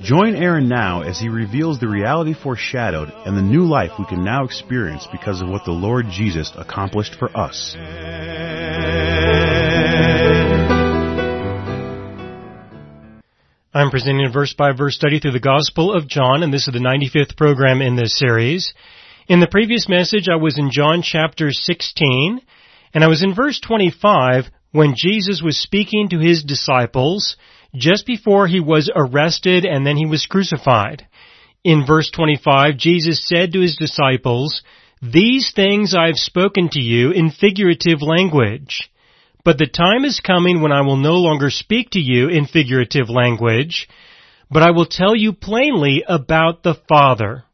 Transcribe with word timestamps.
Join 0.00 0.36
Aaron 0.36 0.68
now 0.68 1.02
as 1.02 1.18
he 1.18 1.28
reveals 1.28 1.80
the 1.80 1.88
reality 1.88 2.32
foreshadowed 2.32 3.12
and 3.26 3.36
the 3.36 3.42
new 3.42 3.64
life 3.64 3.90
we 3.98 4.06
can 4.06 4.22
now 4.22 4.44
experience 4.44 5.08
because 5.10 5.42
of 5.42 5.48
what 5.48 5.64
the 5.64 5.72
Lord 5.72 6.06
Jesus 6.08 6.52
accomplished 6.56 7.16
for 7.16 7.36
us. 7.36 7.74
I'm 13.74 13.90
presenting 13.90 14.24
a 14.24 14.30
verse 14.30 14.54
by 14.54 14.70
verse 14.70 14.94
study 14.94 15.18
through 15.18 15.32
the 15.32 15.40
Gospel 15.40 15.92
of 15.92 16.06
John, 16.06 16.44
and 16.44 16.54
this 16.54 16.68
is 16.68 16.74
the 16.74 16.78
95th 16.78 17.36
program 17.36 17.82
in 17.82 17.96
this 17.96 18.16
series. 18.16 18.72
In 19.26 19.40
the 19.40 19.48
previous 19.48 19.88
message, 19.88 20.28
I 20.28 20.36
was 20.36 20.58
in 20.58 20.70
John 20.70 21.02
chapter 21.02 21.50
16, 21.50 22.40
and 22.94 23.02
I 23.02 23.08
was 23.08 23.24
in 23.24 23.34
verse 23.34 23.58
25 23.58 24.44
when 24.72 24.94
Jesus 24.96 25.42
was 25.42 25.58
speaking 25.58 26.08
to 26.10 26.18
his 26.18 26.42
disciples 26.42 27.36
just 27.74 28.06
before 28.06 28.46
he 28.46 28.60
was 28.60 28.90
arrested 28.94 29.64
and 29.64 29.86
then 29.86 29.96
he 29.96 30.06
was 30.06 30.26
crucified. 30.26 31.06
In 31.64 31.84
verse 31.86 32.10
25, 32.10 32.76
Jesus 32.76 33.26
said 33.26 33.52
to 33.52 33.60
his 33.60 33.76
disciples, 33.76 34.62
These 35.02 35.52
things 35.54 35.94
I 35.94 36.06
have 36.06 36.16
spoken 36.16 36.68
to 36.70 36.80
you 36.80 37.10
in 37.10 37.30
figurative 37.30 38.00
language. 38.00 38.90
But 39.44 39.58
the 39.58 39.66
time 39.66 40.04
is 40.04 40.20
coming 40.20 40.60
when 40.60 40.72
I 40.72 40.82
will 40.82 40.96
no 40.96 41.14
longer 41.14 41.50
speak 41.50 41.90
to 41.90 42.00
you 42.00 42.28
in 42.28 42.46
figurative 42.46 43.08
language, 43.08 43.88
but 44.50 44.62
I 44.62 44.70
will 44.70 44.86
tell 44.86 45.16
you 45.16 45.32
plainly 45.32 46.04
about 46.06 46.62
the 46.62 46.74
Father. 46.88 47.44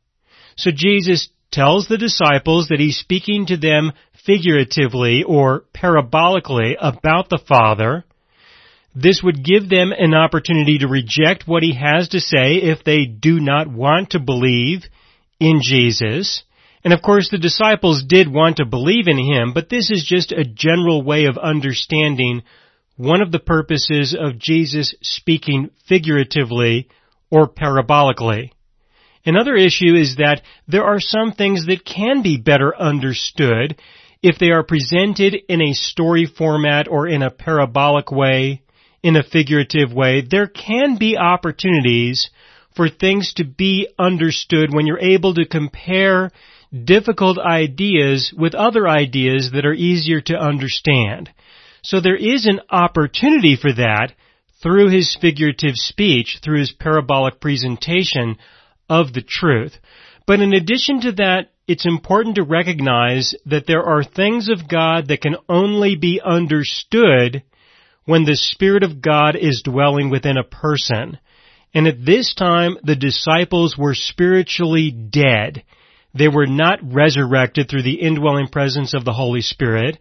So 0.57 0.71
Jesus 0.75 1.29
tells 1.51 1.87
the 1.87 1.99
disciples 1.99 2.69
that 2.69 2.81
he's 2.81 2.99
speaking 2.99 3.47
to 3.47 3.57
them 3.57 3.93
figuratively 4.25 5.23
or 5.23 5.65
parabolically 5.75 6.75
about 6.81 7.29
the 7.29 7.43
Father. 7.47 8.05
This 8.95 9.23
would 9.23 9.45
give 9.45 9.69
them 9.69 9.93
an 9.97 10.15
opportunity 10.15 10.79
to 10.79 10.89
reject 10.89 11.47
what 11.47 11.63
he 11.63 11.75
has 11.75 12.09
to 12.09 12.21
say 12.21 12.55
if 12.57 12.85
they 12.85 13.07
do 13.07 13.41
not 13.41 13.69
want 13.69 14.11
to 14.11 14.21
believe 14.21 14.85
in 15.41 15.61
Jesus. 15.63 16.45
And 16.85 16.93
of 16.93 17.03
course 17.03 17.29
the 17.31 17.39
disciples 17.39 18.05
did 18.07 18.33
want 18.33 18.59
to 18.59 18.67
believe 18.67 19.09
in 19.09 19.19
him, 19.19 19.53
but 19.53 19.69
this 19.69 19.91
is 19.91 20.07
just 20.09 20.33
a 20.33 20.45
general 20.45 21.03
way 21.03 21.25
of 21.25 21.39
understanding 21.39 22.43
one 22.97 23.21
of 23.21 23.33
the 23.33 23.41
purposes 23.41 24.17
of 24.19 24.39
Jesus 24.39 24.95
speaking 25.03 25.71
figuratively 25.89 26.89
or 27.31 27.49
parabolically. 27.49 28.51
Another 29.27 29.57
issue 29.57 29.95
is 29.95 30.17
that 30.17 30.43
there 30.69 30.85
are 30.85 31.01
some 31.01 31.33
things 31.33 31.67
that 31.67 31.85
can 31.85 32.23
be 32.23 32.37
better 32.37 32.77
understood 32.77 33.77
if 34.25 34.39
they 34.39 34.51
are 34.51 34.63
presented 34.63 35.37
in 35.51 35.61
a 35.61 35.75
story 35.75 36.25
format 36.25 36.89
or 36.89 37.07
in 37.07 37.23
a 37.23 37.31
parabolic 37.31 38.11
way 38.11 38.63
in 39.03 39.17
a 39.17 39.23
figurative 39.23 39.93
way, 39.93 40.23
there 40.23 40.47
can 40.47 40.97
be 40.97 41.19
opportunities 41.19 42.31
for 42.75 42.89
things 42.89 43.35
to 43.35 43.45
be 43.45 43.87
understood 43.99 44.73
when 44.73 44.87
you're 44.87 44.99
able 44.99 45.35
to 45.35 45.47
compare 45.47 46.31
difficult 46.87 47.39
ideas 47.39 48.33
with 48.35 48.55
other 48.55 48.89
ideas 48.89 49.51
that 49.53 49.67
are 49.67 49.75
easier 49.75 50.23
to 50.23 50.35
understand. 50.35 51.29
So 51.83 52.01
there 52.01 52.17
is 52.17 52.47
an 52.47 52.61
opportunity 52.71 53.57
for 53.61 53.75
that 53.75 54.15
through 54.63 54.89
his 54.89 55.15
figurative 55.21 55.75
speech, 55.75 56.39
through 56.43 56.61
his 56.61 56.73
parabolic 56.73 57.43
presentation 57.43 58.39
of 58.89 59.13
the 59.13 59.23
truth. 59.23 59.77
But 60.27 60.41
in 60.41 60.55
addition 60.55 61.03
to 61.03 61.13
that, 61.13 61.51
it's 61.67 61.87
important 61.87 62.37
to 62.37 62.43
recognize 62.43 63.35
that 63.47 63.67
there 63.67 63.83
are 63.83 64.05
things 64.05 64.49
of 64.49 64.69
God 64.69 65.09
that 65.09 65.23
can 65.23 65.37
only 65.49 65.97
be 65.97 66.21
understood 66.23 67.43
when 68.05 68.25
the 68.25 68.37
Spirit 68.37 68.83
of 68.83 69.01
God 69.01 69.35
is 69.35 69.63
dwelling 69.65 70.11
within 70.11 70.37
a 70.37 70.45
person. 70.45 71.19
And 71.73 71.87
at 71.87 72.05
this 72.05 72.35
time, 72.35 72.77
the 72.83 72.97
disciples 72.97 73.77
were 73.79 73.95
spiritually 73.95 74.91
dead. 74.91 75.65
They 76.13 76.29
were 76.29 76.47
not 76.47 76.81
resurrected 76.83 77.69
through 77.69 77.83
the 77.83 78.01
indwelling 78.01 78.49
presence 78.49 78.95
of 78.95 79.05
the 79.05 79.15
Holy 79.15 79.41
Spirit. 79.41 79.99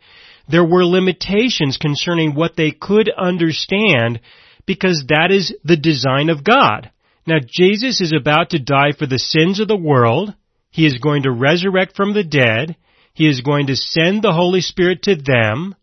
There 0.50 0.66
were 0.66 0.86
limitations 0.86 1.78
concerning 1.78 2.36
what 2.36 2.56
they 2.58 2.72
could 2.72 3.10
understand 3.10 4.20
because 4.66 5.06
that 5.08 5.32
is 5.32 5.56
the 5.64 5.78
design 5.78 6.30
of 6.30 6.44
God. 6.44 6.92
Now 7.26 7.38
Jesus 7.46 8.02
is 8.02 8.14
about 8.14 8.50
to 8.50 8.60
die 8.60 8.92
for 8.98 9.08
the 9.08 9.18
sins 9.18 9.62
of 9.62 9.70
the 9.70 9.78
world. 9.78 10.34
He 10.74 10.86
is 10.86 10.98
going 10.98 11.24
to 11.24 11.32
resurrect 11.32 11.96
from 11.96 12.14
the 12.14 12.26
dead. 12.26 12.76
He 13.14 13.30
is 13.30 13.40
going 13.40 13.68
to 13.68 13.78
send 13.78 14.22
the 14.22 14.34
Holy 14.34 14.60
Spirit 14.60 15.04
to 15.04 15.16
them 15.16 15.76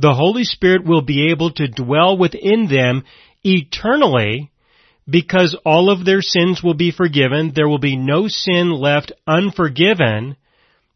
the 0.00 0.14
Holy 0.14 0.44
Spirit 0.44 0.84
will 0.84 1.02
be 1.02 1.30
able 1.30 1.50
to 1.52 1.68
dwell 1.68 2.16
within 2.16 2.68
them 2.68 3.04
eternally 3.44 4.50
because 5.08 5.56
all 5.64 5.90
of 5.90 6.04
their 6.04 6.22
sins 6.22 6.62
will 6.62 6.74
be 6.74 6.90
forgiven. 6.90 7.52
There 7.54 7.68
will 7.68 7.78
be 7.78 7.96
no 7.96 8.26
sin 8.26 8.70
left 8.70 9.12
unforgiven 9.26 10.36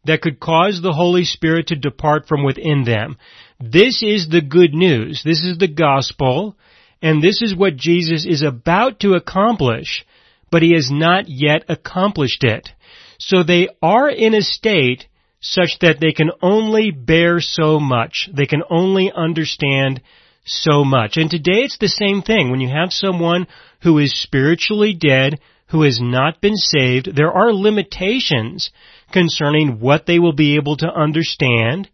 that 0.05 0.21
could 0.21 0.39
cause 0.39 0.81
the 0.81 0.93
Holy 0.93 1.23
Spirit 1.23 1.67
to 1.67 1.75
depart 1.75 2.27
from 2.27 2.43
within 2.43 2.83
them. 2.83 3.17
This 3.59 4.01
is 4.01 4.27
the 4.29 4.41
good 4.41 4.73
news. 4.73 5.21
This 5.23 5.43
is 5.43 5.59
the 5.59 5.67
gospel. 5.67 6.57
And 7.01 7.21
this 7.21 7.41
is 7.43 7.55
what 7.55 7.75
Jesus 7.75 8.25
is 8.25 8.41
about 8.41 9.01
to 9.01 9.13
accomplish, 9.13 10.03
but 10.49 10.63
he 10.63 10.73
has 10.73 10.89
not 10.91 11.25
yet 11.27 11.63
accomplished 11.69 12.43
it. 12.43 12.69
So 13.17 13.43
they 13.43 13.69
are 13.81 14.09
in 14.09 14.33
a 14.33 14.41
state 14.41 15.07
such 15.39 15.77
that 15.81 15.99
they 15.99 16.11
can 16.11 16.31
only 16.41 16.91
bear 16.91 17.39
so 17.39 17.79
much. 17.79 18.29
They 18.33 18.45
can 18.45 18.63
only 18.69 19.11
understand 19.15 20.01
so 20.43 20.83
much. 20.83 21.17
And 21.17 21.29
today 21.29 21.63
it's 21.63 21.77
the 21.77 21.87
same 21.87 22.21
thing. 22.21 22.49
When 22.49 22.61
you 22.61 22.69
have 22.69 22.91
someone 22.91 23.47
who 23.81 23.97
is 23.99 24.21
spiritually 24.21 24.93
dead, 24.93 25.39
who 25.67 25.83
has 25.83 25.99
not 26.01 26.41
been 26.41 26.55
saved, 26.55 27.15
there 27.15 27.31
are 27.31 27.53
limitations 27.53 28.71
concerning 29.11 29.79
what 29.79 30.05
they 30.05 30.19
will 30.19 30.33
be 30.33 30.55
able 30.55 30.77
to 30.77 30.87
understand, 30.87 31.89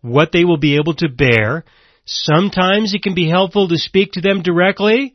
what 0.00 0.32
they 0.32 0.44
will 0.44 0.58
be 0.58 0.76
able 0.76 0.94
to 0.94 1.08
bear. 1.08 1.64
Sometimes 2.04 2.92
it 2.92 3.02
can 3.02 3.14
be 3.14 3.28
helpful 3.28 3.68
to 3.68 3.78
speak 3.78 4.12
to 4.12 4.20
them 4.20 4.42
directly. 4.42 5.14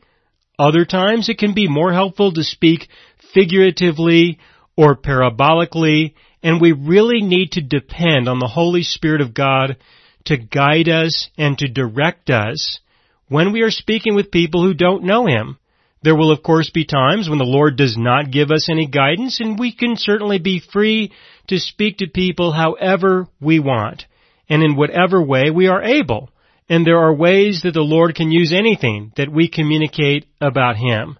Other 0.58 0.84
times 0.84 1.28
it 1.28 1.38
can 1.38 1.54
be 1.54 1.68
more 1.68 1.92
helpful 1.92 2.32
to 2.32 2.42
speak 2.42 2.88
figuratively 3.32 4.38
or 4.76 4.96
parabolically 4.96 6.14
and 6.42 6.60
we 6.60 6.72
really 6.72 7.20
need 7.20 7.52
to 7.52 7.60
depend 7.60 8.28
on 8.28 8.38
the 8.38 8.48
Holy 8.48 8.82
Spirit 8.82 9.20
of 9.20 9.34
God 9.34 9.76
to 10.24 10.36
guide 10.36 10.88
us 10.88 11.28
and 11.36 11.56
to 11.58 11.68
direct 11.68 12.30
us 12.30 12.80
when 13.28 13.52
we 13.52 13.62
are 13.62 13.70
speaking 13.70 14.14
with 14.14 14.30
people 14.30 14.62
who 14.62 14.74
don't 14.74 15.04
know 15.04 15.26
Him. 15.26 15.58
There 16.02 16.16
will 16.16 16.32
of 16.32 16.42
course 16.42 16.70
be 16.70 16.86
times 16.86 17.28
when 17.28 17.38
the 17.38 17.44
Lord 17.44 17.76
does 17.76 17.96
not 17.96 18.30
give 18.30 18.50
us 18.50 18.68
any 18.70 18.86
guidance 18.86 19.40
and 19.40 19.58
we 19.58 19.74
can 19.74 19.96
certainly 19.96 20.38
be 20.38 20.60
free 20.72 21.12
to 21.48 21.58
speak 21.58 21.98
to 21.98 22.06
people 22.06 22.52
however 22.52 23.26
we 23.40 23.60
want 23.60 24.06
and 24.48 24.62
in 24.62 24.76
whatever 24.76 25.22
way 25.22 25.50
we 25.50 25.68
are 25.68 25.82
able. 25.82 26.30
And 26.68 26.86
there 26.86 26.98
are 26.98 27.12
ways 27.12 27.62
that 27.62 27.74
the 27.74 27.80
Lord 27.80 28.14
can 28.14 28.30
use 28.30 28.52
anything 28.52 29.12
that 29.16 29.30
we 29.30 29.48
communicate 29.48 30.26
about 30.40 30.76
Him. 30.76 31.18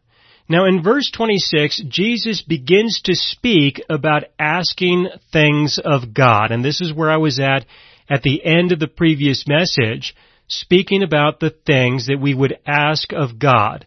Now 0.51 0.67
in 0.67 0.83
verse 0.83 1.09
26, 1.13 1.85
Jesus 1.89 2.43
begins 2.43 3.03
to 3.05 3.15
speak 3.15 3.81
about 3.89 4.25
asking 4.37 5.09
things 5.33 5.79
of 5.83 6.13
God. 6.13 6.51
And 6.51 6.65
this 6.65 6.81
is 6.81 6.93
where 6.93 7.09
I 7.09 7.19
was 7.19 7.39
at 7.39 7.67
at 8.11 8.23
the 8.23 8.45
end 8.45 8.73
of 8.73 8.81
the 8.81 8.89
previous 8.89 9.45
message, 9.47 10.13
speaking 10.49 11.05
about 11.05 11.39
the 11.39 11.55
things 11.65 12.09
that 12.09 12.19
we 12.21 12.35
would 12.35 12.59
ask 12.67 13.13
of 13.13 13.39
God. 13.39 13.87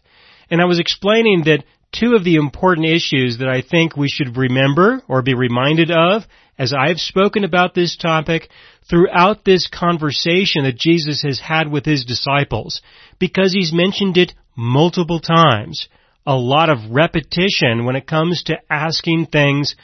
And 0.50 0.62
I 0.62 0.64
was 0.64 0.80
explaining 0.80 1.42
that 1.44 1.64
two 1.92 2.14
of 2.14 2.24
the 2.24 2.36
important 2.36 2.86
issues 2.86 3.36
that 3.40 3.48
I 3.48 3.60
think 3.60 3.94
we 3.94 4.08
should 4.08 4.38
remember 4.38 5.02
or 5.06 5.20
be 5.20 5.34
reminded 5.34 5.90
of 5.90 6.22
as 6.58 6.72
I've 6.72 6.98
spoken 6.98 7.44
about 7.44 7.74
this 7.74 7.94
topic 7.94 8.48
throughout 8.88 9.44
this 9.44 9.68
conversation 9.68 10.64
that 10.64 10.78
Jesus 10.78 11.20
has 11.24 11.38
had 11.40 11.70
with 11.70 11.84
his 11.84 12.06
disciples 12.06 12.80
because 13.18 13.52
he's 13.52 13.74
mentioned 13.74 14.16
it 14.16 14.32
multiple 14.56 15.20
times 15.20 15.88
a 16.26 16.34
lot 16.34 16.70
of 16.70 16.90
repetition 16.90 17.84
when 17.84 17.96
it 17.96 18.06
comes 18.06 18.42
to 18.44 18.58
asking 18.70 19.26
things 19.26 19.74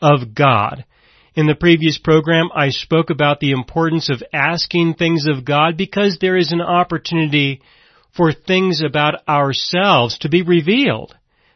of 0.00 0.34
God. 0.34 0.84
In 1.34 1.46
the 1.46 1.54
previous 1.54 1.98
program, 1.98 2.48
I 2.54 2.70
spoke 2.70 3.10
about 3.10 3.40
the 3.40 3.52
importance 3.52 4.10
of 4.10 4.22
asking 4.32 4.94
things 4.94 5.26
of 5.26 5.44
God 5.44 5.76
because 5.76 6.18
there 6.20 6.36
is 6.36 6.52
an 6.52 6.60
opportunity 6.60 7.60
for 8.16 8.32
things 8.32 8.82
about 8.82 9.26
ourselves 9.28 10.18
to 10.18 10.28
be 10.28 10.42
revealed, 10.42 11.14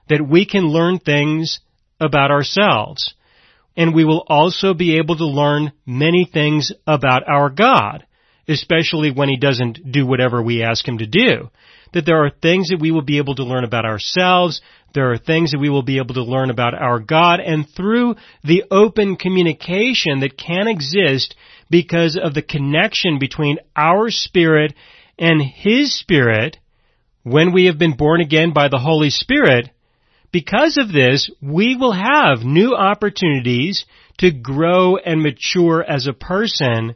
that 0.08 0.26
we 0.26 0.46
can 0.46 0.68
learn 0.68 0.98
things 0.98 1.60
about 2.00 2.30
ourselves. 2.30 3.14
and 3.76 3.92
we 3.92 4.04
will 4.04 4.24
also 4.28 4.72
be 4.72 4.98
able 4.98 5.16
to 5.16 5.26
learn 5.26 5.72
many 5.84 6.24
things 6.32 6.70
about 6.86 7.28
our 7.28 7.50
God, 7.50 8.06
especially 8.46 9.10
when 9.10 9.28
He 9.28 9.36
doesn't 9.36 9.90
do 9.90 10.06
whatever 10.06 10.40
we 10.40 10.62
ask 10.62 10.86
Him 10.86 10.98
to 10.98 11.06
do. 11.06 11.50
That 11.94 12.04
there 12.04 12.24
are 12.24 12.30
things 12.30 12.68
that 12.68 12.80
we 12.80 12.90
will 12.90 13.02
be 13.02 13.18
able 13.18 13.36
to 13.36 13.44
learn 13.44 13.64
about 13.64 13.86
ourselves, 13.86 14.60
there 14.94 15.10
are 15.10 15.18
things 15.18 15.50
that 15.50 15.60
we 15.60 15.70
will 15.70 15.82
be 15.82 15.98
able 15.98 16.14
to 16.14 16.22
learn 16.22 16.50
about 16.50 16.74
our 16.74 17.00
God, 17.00 17.40
and 17.40 17.66
through 17.68 18.14
the 18.44 18.64
open 18.70 19.16
communication 19.16 20.20
that 20.20 20.38
can 20.38 20.68
exist 20.68 21.34
because 21.70 22.18
of 22.22 22.34
the 22.34 22.42
connection 22.42 23.18
between 23.18 23.58
our 23.74 24.10
spirit 24.10 24.74
and 25.18 25.42
His 25.42 25.98
Spirit, 25.98 26.58
when 27.22 27.52
we 27.52 27.66
have 27.66 27.78
been 27.78 27.96
born 27.96 28.20
again 28.20 28.52
by 28.52 28.68
the 28.68 28.78
Holy 28.78 29.10
Spirit, 29.10 29.70
because 30.30 30.76
of 30.76 30.92
this, 30.92 31.30
we 31.40 31.76
will 31.76 31.92
have 31.92 32.44
new 32.44 32.74
opportunities 32.74 33.84
to 34.18 34.30
grow 34.30 34.96
and 34.96 35.22
mature 35.22 35.82
as 35.82 36.06
a 36.06 36.12
person 36.12 36.94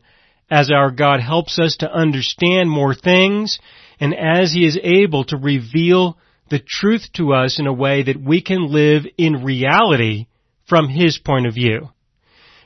as 0.50 0.70
our 0.70 0.90
God 0.90 1.20
helps 1.20 1.58
us 1.58 1.76
to 1.78 1.90
understand 1.90 2.70
more 2.70 2.94
things 2.94 3.58
and 4.00 4.14
as 4.14 4.52
He 4.52 4.66
is 4.66 4.78
able 4.82 5.24
to 5.24 5.36
reveal 5.36 6.18
the 6.50 6.58
truth 6.58 7.08
to 7.14 7.34
us 7.34 7.58
in 7.58 7.66
a 7.66 7.72
way 7.72 8.02
that 8.02 8.20
we 8.20 8.40
can 8.40 8.72
live 8.72 9.04
in 9.16 9.44
reality 9.44 10.26
from 10.68 10.88
His 10.88 11.18
point 11.18 11.46
of 11.46 11.54
view. 11.54 11.88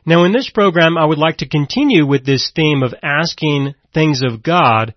Now 0.04 0.24
in 0.24 0.32
this 0.32 0.50
program 0.50 0.98
I 0.98 1.04
would 1.04 1.18
like 1.18 1.38
to 1.38 1.48
continue 1.48 2.06
with 2.06 2.26
this 2.26 2.50
theme 2.54 2.82
of 2.82 2.94
asking 3.02 3.74
things 3.94 4.22
of 4.22 4.42
God, 4.42 4.94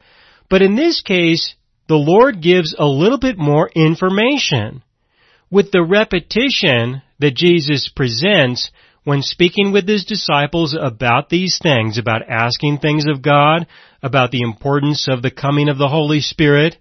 but 0.49 0.61
in 0.61 0.75
this 0.75 1.01
case 1.01 1.55
the 1.87 1.95
Lord 1.95 2.41
gives 2.41 2.75
a 2.77 2.85
little 2.85 3.19
bit 3.19 3.37
more 3.37 3.69
information. 3.75 4.83
With 5.51 5.71
the 5.71 5.83
repetition 5.83 7.03
that 7.19 7.35
Jesus 7.35 7.89
presents 7.95 8.71
when 9.05 9.21
speaking 9.21 9.71
with 9.71 9.87
his 9.87 10.03
disciples 10.03 10.75
about 10.77 11.29
these 11.29 11.59
things, 11.61 11.97
about 11.97 12.27
asking 12.27 12.79
things 12.79 13.05
of 13.07 13.21
God, 13.21 13.67
about 14.03 14.31
the 14.31 14.41
importance 14.41 15.07
of 15.07 15.21
the 15.21 15.31
coming 15.31 15.69
of 15.69 15.77
the 15.77 15.87
Holy 15.87 16.19
Spirit, 16.19 16.75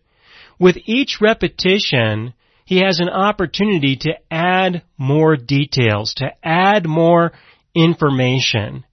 with 0.58 0.76
each 0.86 1.18
repetition, 1.20 2.32
he 2.64 2.78
has 2.78 2.98
an 2.98 3.10
opportunity 3.10 3.96
to 3.96 4.14
add 4.30 4.82
more 4.96 5.36
details, 5.36 6.14
to 6.14 6.32
add 6.42 6.88
more 6.88 7.32
information. 7.74 8.84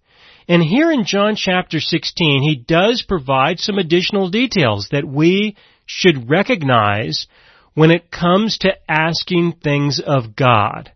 And 0.50 0.62
here 0.62 0.92
in 0.92 1.06
John 1.06 1.38
chapter 1.38 1.80
16, 1.80 2.44
he 2.44 2.56
does 2.56 3.02
provide 3.08 3.60
some 3.60 3.78
additional 3.78 4.30
details 4.30 4.90
that 4.92 5.08
we 5.08 5.56
should 5.86 6.30
recognize 6.30 7.28
when 7.76 7.92
it 7.92 8.12
comes 8.12 8.58
to 8.60 8.76
asking 8.90 9.54
things 9.64 10.02
of 10.06 10.36
God. 10.36 10.92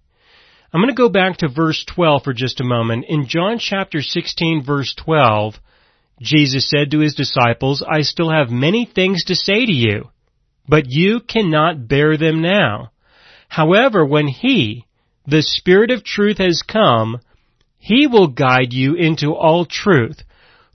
I'm 0.76 0.82
going 0.82 0.94
to 0.94 1.02
go 1.02 1.08
back 1.08 1.38
to 1.38 1.48
verse 1.48 1.86
12 1.96 2.24
for 2.26 2.34
just 2.34 2.60
a 2.60 2.66
moment. 2.66 3.06
In 3.08 3.30
John 3.30 3.60
chapter 3.60 4.02
16 4.02 4.62
verse 4.62 4.94
12, 5.06 5.54
Jesus 6.20 6.70
said 6.70 6.92
to 6.92 7.00
his 7.00 7.16
disciples, 7.16 7.82
I 7.82 8.02
still 8.02 8.30
have 8.30 8.50
many 8.50 8.84
things 8.84 9.24
to 9.28 9.36
say 9.36 9.66
to 9.66 9.72
you, 9.72 10.10
but 10.68 10.84
you 10.88 11.22
cannot 11.22 11.88
bear 11.88 12.18
them 12.18 12.42
now. 12.42 12.92
However, 13.48 14.06
when 14.06 14.28
He, 14.28 14.86
the 15.26 15.44
Spirit 15.44 15.92
of 15.92 16.04
truth 16.04 16.40
has 16.40 16.62
come, 16.62 17.22
He 17.78 18.06
will 18.06 18.28
guide 18.28 18.74
you 18.74 18.96
into 18.96 19.34
all 19.34 19.66
truth, 19.66 20.24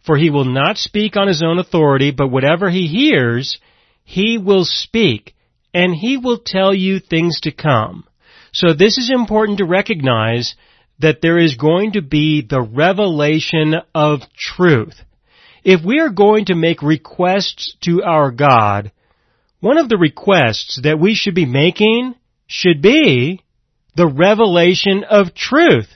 for 0.07 0.17
He 0.17 0.31
will 0.31 0.47
not 0.47 0.79
speak 0.79 1.15
on 1.15 1.29
His 1.29 1.43
own 1.43 1.59
authority, 1.59 2.11
but 2.11 2.29
whatever 2.29 2.71
He 2.71 2.87
hears, 2.87 3.59
he 4.03 4.39
will 4.39 4.65
speak 4.65 5.35
and 5.75 5.95
He 5.95 6.17
will 6.17 6.39
tell 6.39 6.75
you 6.75 7.01
things 7.01 7.41
to 7.41 7.53
come. 7.53 8.05
So 8.53 8.73
this 8.73 8.99
is 8.99 9.11
important 9.13 9.59
to 9.59 9.65
recognize 9.65 10.55
that 10.99 11.21
there 11.23 11.39
is 11.39 11.57
going 11.57 11.93
to 11.93 12.03
be 12.03 12.43
the 12.43 12.61
revelation 12.61 13.75
of 13.95 14.21
truth. 14.37 15.01
If 15.65 15.85
we 15.85 16.01
are 16.01 16.11
going 16.11 16.47
to 16.47 16.55
make 16.55 16.83
requests 16.83 17.77
to 17.83 18.03
our 18.03 18.31
God, 18.31 18.93
one 19.61 19.79
of 19.79 19.89
the 19.89 19.99
requests 19.99 20.81
that 20.83 20.99
we 20.99 21.15
should 21.15 21.35
be 21.35 21.47
making 21.47 22.15
should 22.47 22.83
be 22.83 23.43
the 23.95 24.07
revelation 24.07 25.05
of 25.05 25.35
truth. 25.35 25.89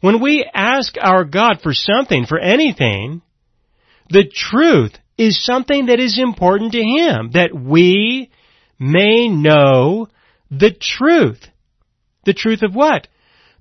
When 0.00 0.20
we 0.20 0.48
ask 0.52 0.94
our 1.00 1.24
God 1.24 1.60
for 1.62 1.72
something, 1.72 2.26
for 2.26 2.38
anything, 2.38 3.22
the 4.10 4.24
truth 4.28 4.92
is 5.16 5.44
something 5.44 5.86
that 5.86 6.00
is 6.00 6.18
important 6.18 6.72
to 6.72 6.82
Him, 6.82 7.30
that 7.34 7.54
we 7.54 8.30
may 8.78 9.28
know 9.28 10.08
the 10.50 10.72
truth. 10.72 11.46
The 12.24 12.34
truth 12.34 12.62
of 12.62 12.74
what? 12.74 13.08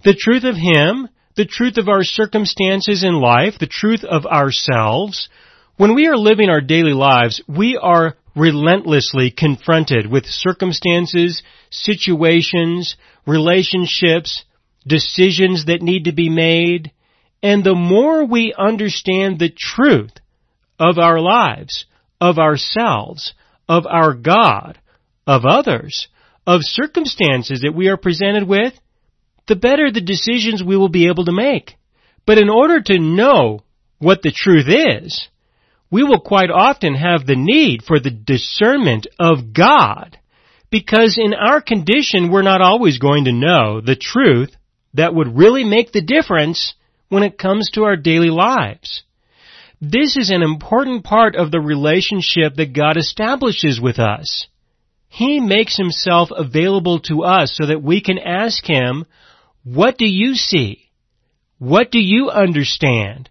The 0.03 0.13
truth 0.13 0.43
of 0.43 0.55
Him, 0.55 1.09
the 1.35 1.45
truth 1.45 1.77
of 1.77 1.87
our 1.87 2.03
circumstances 2.03 3.03
in 3.03 3.13
life, 3.13 3.55
the 3.59 3.67
truth 3.67 4.03
of 4.03 4.25
ourselves. 4.25 5.29
When 5.77 5.95
we 5.95 6.07
are 6.07 6.17
living 6.17 6.49
our 6.49 6.61
daily 6.61 6.93
lives, 6.93 7.41
we 7.47 7.77
are 7.77 8.15
relentlessly 8.35 9.31
confronted 9.31 10.09
with 10.09 10.25
circumstances, 10.25 11.43
situations, 11.69 12.95
relationships, 13.25 14.43
decisions 14.85 15.65
that 15.65 15.81
need 15.81 16.05
to 16.05 16.13
be 16.13 16.29
made, 16.29 16.91
and 17.43 17.63
the 17.63 17.75
more 17.75 18.25
we 18.25 18.53
understand 18.57 19.39
the 19.39 19.49
truth 19.49 20.13
of 20.79 20.97
our 20.97 21.19
lives, 21.19 21.85
of 22.19 22.37
ourselves, 22.37 23.33
of 23.67 23.85
our 23.87 24.13
God, 24.13 24.79
of 25.27 25.45
others, 25.45 26.07
of 26.45 26.61
circumstances 26.63 27.61
that 27.61 27.75
we 27.75 27.87
are 27.87 27.97
presented 27.97 28.47
with, 28.47 28.73
the 29.47 29.55
better 29.55 29.91
the 29.91 30.01
decisions 30.01 30.63
we 30.63 30.77
will 30.77 30.89
be 30.89 31.07
able 31.07 31.25
to 31.25 31.31
make. 31.31 31.75
But 32.25 32.37
in 32.37 32.49
order 32.49 32.81
to 32.81 32.99
know 32.99 33.61
what 33.99 34.21
the 34.21 34.31
truth 34.31 34.67
is, 34.67 35.27
we 35.91 36.03
will 36.03 36.21
quite 36.21 36.49
often 36.49 36.95
have 36.95 37.25
the 37.25 37.35
need 37.35 37.83
for 37.83 37.99
the 37.99 38.11
discernment 38.11 39.07
of 39.19 39.53
God. 39.53 40.17
Because 40.69 41.19
in 41.21 41.33
our 41.33 41.61
condition, 41.61 42.31
we're 42.31 42.43
not 42.43 42.61
always 42.61 42.97
going 42.97 43.25
to 43.25 43.33
know 43.33 43.81
the 43.81 43.97
truth 43.97 44.55
that 44.93 45.13
would 45.13 45.37
really 45.37 45.65
make 45.65 45.91
the 45.91 46.01
difference 46.01 46.73
when 47.09 47.23
it 47.23 47.37
comes 47.37 47.69
to 47.71 47.83
our 47.83 47.97
daily 47.97 48.29
lives. 48.29 49.03
This 49.81 50.15
is 50.15 50.29
an 50.29 50.43
important 50.43 51.03
part 51.03 51.35
of 51.35 51.51
the 51.51 51.59
relationship 51.59 52.55
that 52.55 52.73
God 52.73 52.97
establishes 52.97 53.81
with 53.81 53.99
us. 53.99 54.47
He 55.13 55.41
makes 55.41 55.75
himself 55.75 56.29
available 56.33 56.99
to 57.01 57.23
us 57.23 57.53
so 57.53 57.67
that 57.67 57.83
we 57.83 57.99
can 57.99 58.17
ask 58.17 58.65
him, 58.65 59.05
what 59.65 59.97
do 59.97 60.07
you 60.07 60.35
see? 60.35 60.89
What 61.59 61.91
do 61.91 61.99
you 61.99 62.29
understand? 62.29 63.29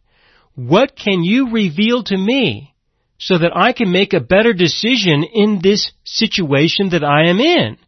What 0.54 0.94
can 0.94 1.24
you 1.24 1.50
reveal 1.50 2.02
to 2.04 2.18
me 2.18 2.74
so 3.16 3.38
that 3.38 3.56
I 3.56 3.72
can 3.72 3.90
make 3.90 4.12
a 4.12 4.20
better 4.20 4.52
decision 4.52 5.24
in 5.24 5.60
this 5.62 5.90
situation 6.04 6.90
that 6.90 7.02
I 7.02 7.30
am 7.30 7.40
in? 7.40 7.78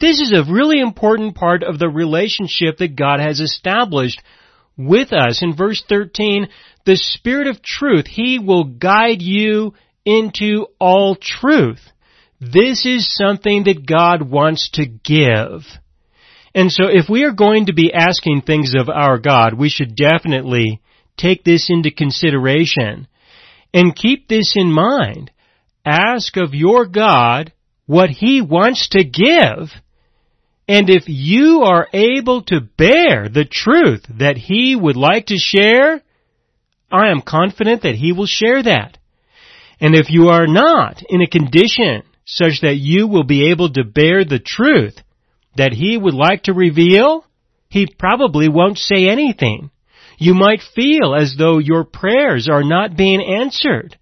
This 0.00 0.20
is 0.20 0.32
a 0.32 0.50
really 0.50 0.78
important 0.78 1.34
part 1.34 1.64
of 1.64 1.80
the 1.80 1.88
relationship 1.88 2.76
that 2.78 2.94
God 2.94 3.18
has 3.18 3.40
established 3.40 4.22
with 4.76 5.12
us. 5.12 5.42
In 5.42 5.56
verse 5.56 5.82
13, 5.88 6.46
the 6.86 6.96
Spirit 6.96 7.48
of 7.48 7.62
truth, 7.62 8.06
He 8.06 8.38
will 8.38 8.62
guide 8.62 9.22
you 9.22 9.74
into 10.04 10.66
all 10.78 11.16
truth. 11.16 11.80
This 12.42 12.84
is 12.84 13.14
something 13.14 13.64
that 13.64 13.86
God 13.86 14.28
wants 14.28 14.70
to 14.74 14.84
give. 14.84 15.62
And 16.54 16.72
so 16.72 16.84
if 16.88 17.08
we 17.08 17.24
are 17.24 17.32
going 17.32 17.66
to 17.66 17.72
be 17.72 17.92
asking 17.94 18.42
things 18.42 18.74
of 18.74 18.88
our 18.88 19.18
God, 19.18 19.54
we 19.54 19.68
should 19.68 19.94
definitely 19.94 20.80
take 21.16 21.44
this 21.44 21.70
into 21.70 21.90
consideration 21.90 23.06
and 23.72 23.94
keep 23.94 24.28
this 24.28 24.54
in 24.56 24.72
mind. 24.72 25.30
Ask 25.86 26.36
of 26.36 26.52
your 26.52 26.86
God 26.86 27.52
what 27.86 28.10
He 28.10 28.40
wants 28.42 28.88
to 28.90 29.04
give 29.04 29.70
and 30.68 30.88
if 30.88 31.04
you 31.06 31.62
are 31.62 31.88
able 31.92 32.42
to 32.44 32.60
bear 32.60 33.28
the 33.28 33.44
truth 33.44 34.04
that 34.18 34.36
He 34.36 34.76
would 34.76 34.96
like 34.96 35.26
to 35.26 35.36
share, 35.36 36.00
I 36.90 37.10
am 37.10 37.20
confident 37.20 37.82
that 37.82 37.96
He 37.96 38.12
will 38.12 38.26
share 38.26 38.62
that. 38.62 38.96
And 39.80 39.94
if 39.94 40.08
you 40.08 40.28
are 40.28 40.46
not 40.46 41.02
in 41.08 41.20
a 41.20 41.26
condition 41.26 42.04
such 42.24 42.60
that 42.62 42.76
you 42.76 43.06
will 43.06 43.24
be 43.24 43.50
able 43.50 43.72
to 43.72 43.84
bear 43.84 44.24
the 44.24 44.38
truth 44.38 45.00
that 45.56 45.72
He 45.72 45.96
would 45.96 46.14
like 46.14 46.44
to 46.44 46.52
reveal, 46.52 47.24
He 47.68 47.86
probably 47.86 48.48
won't 48.48 48.78
say 48.78 49.08
anything. 49.08 49.70
You 50.18 50.34
might 50.34 50.62
feel 50.74 51.14
as 51.14 51.34
though 51.36 51.58
your 51.58 51.84
prayers 51.84 52.48
are 52.48 52.62
not 52.62 52.96
being 52.96 53.20
answered. 53.20 53.98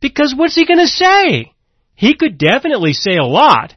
Because 0.00 0.34
what's 0.36 0.54
He 0.54 0.66
gonna 0.66 0.86
say? 0.86 1.52
He 1.94 2.14
could 2.14 2.38
definitely 2.38 2.92
say 2.92 3.16
a 3.16 3.24
lot, 3.24 3.74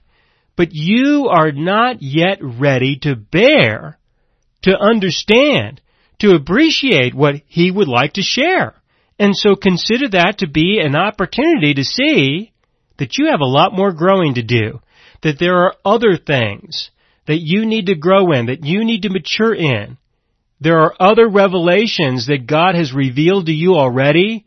but 0.56 0.70
you 0.72 1.28
are 1.30 1.52
not 1.52 2.02
yet 2.02 2.40
ready 2.42 2.98
to 3.04 3.16
bear, 3.16 4.00
to 4.64 4.78
understand, 4.78 5.82
to 6.20 6.36
appreciate 6.36 7.14
what 7.14 7.36
He 7.48 7.72
would 7.72 7.88
like 7.88 8.14
to 8.14 8.22
share. 8.22 8.76
And 9.20 9.36
so 9.36 9.56
consider 9.56 10.10
that 10.10 10.40
to 10.40 10.48
be 10.48 10.80
an 10.84 10.96
opportunity 10.96 11.74
to 11.76 11.84
see 11.84 12.52
that 12.98 13.18
you 13.18 13.28
have 13.32 13.42
a 13.42 13.46
lot 13.46 13.74
more 13.74 13.94
growing 13.94 14.36
to 14.36 14.44
do, 14.44 14.82
that 15.24 15.40
there 15.40 15.58
are 15.58 15.76
other 15.86 16.18
things 16.18 16.90
that 17.28 17.40
you 17.40 17.66
need 17.66 17.88
to 17.88 17.96
grow 17.96 18.32
in, 18.32 18.48
that 18.48 18.64
you 18.64 18.86
need 18.86 19.04
to 19.04 19.10
mature 19.10 19.54
in, 19.54 19.98
there 20.60 20.80
are 20.80 20.96
other 21.00 21.28
revelations 21.28 22.28
that 22.28 22.48
God 22.48 22.76
has 22.76 22.94
revealed 22.94 23.46
to 23.46 23.52
you 23.52 23.76
already 23.76 24.46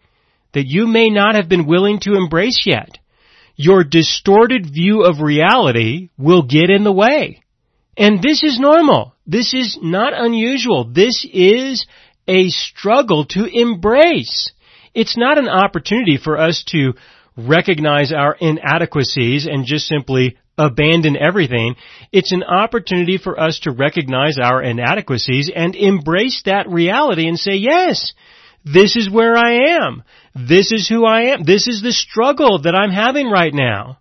that 0.52 0.66
you 0.66 0.87
may 0.87 1.09
not 1.09 1.37
have 1.37 1.49
been 1.49 1.66
willing 1.66 2.00
to 2.00 2.16
embrace 2.16 2.64
yet. 2.66 2.99
Your 3.54 3.85
distorted 3.85 4.66
view 4.66 5.04
of 5.04 5.21
reality 5.21 6.09
will 6.19 6.42
get 6.42 6.71
in 6.71 6.83
the 6.83 6.92
way. 6.92 7.42
And 7.97 8.23
this 8.23 8.42
is 8.42 8.59
normal. 8.59 9.14
This 9.26 9.54
is 9.54 9.78
not 9.80 10.12
unusual. 10.16 10.90
This 10.92 11.25
is 11.30 11.87
a 12.26 12.49
struggle 12.49 13.26
to 13.26 13.45
embrace. 13.45 14.50
It's 14.95 15.16
not 15.16 15.38
an 15.38 15.49
opportunity 15.49 16.16
for 16.16 16.38
us 16.38 16.64
to 16.69 16.95
recognize 17.47 18.12
our 18.12 18.37
inadequacies 18.38 19.47
and 19.47 19.64
just 19.64 19.87
simply 19.87 20.37
abandon 20.56 21.16
everything. 21.16 21.75
It's 22.12 22.32
an 22.32 22.42
opportunity 22.42 23.18
for 23.18 23.40
us 23.40 23.61
to 23.61 23.70
recognize 23.70 24.37
our 24.40 24.62
inadequacies 24.62 25.50
and 25.54 25.75
embrace 25.75 26.42
that 26.44 26.68
reality 26.68 27.26
and 27.26 27.38
say, 27.38 27.54
yes, 27.54 28.12
this 28.64 28.94
is 28.94 29.11
where 29.11 29.37
I 29.37 29.76
am. 29.78 30.02
This 30.35 30.70
is 30.70 30.88
who 30.88 31.06
I 31.06 31.32
am. 31.32 31.44
This 31.44 31.66
is 31.66 31.82
the 31.82 31.92
struggle 31.92 32.61
that 32.62 32.75
I'm 32.75 32.90
having 32.90 33.30
right 33.30 33.54
now. 33.54 33.99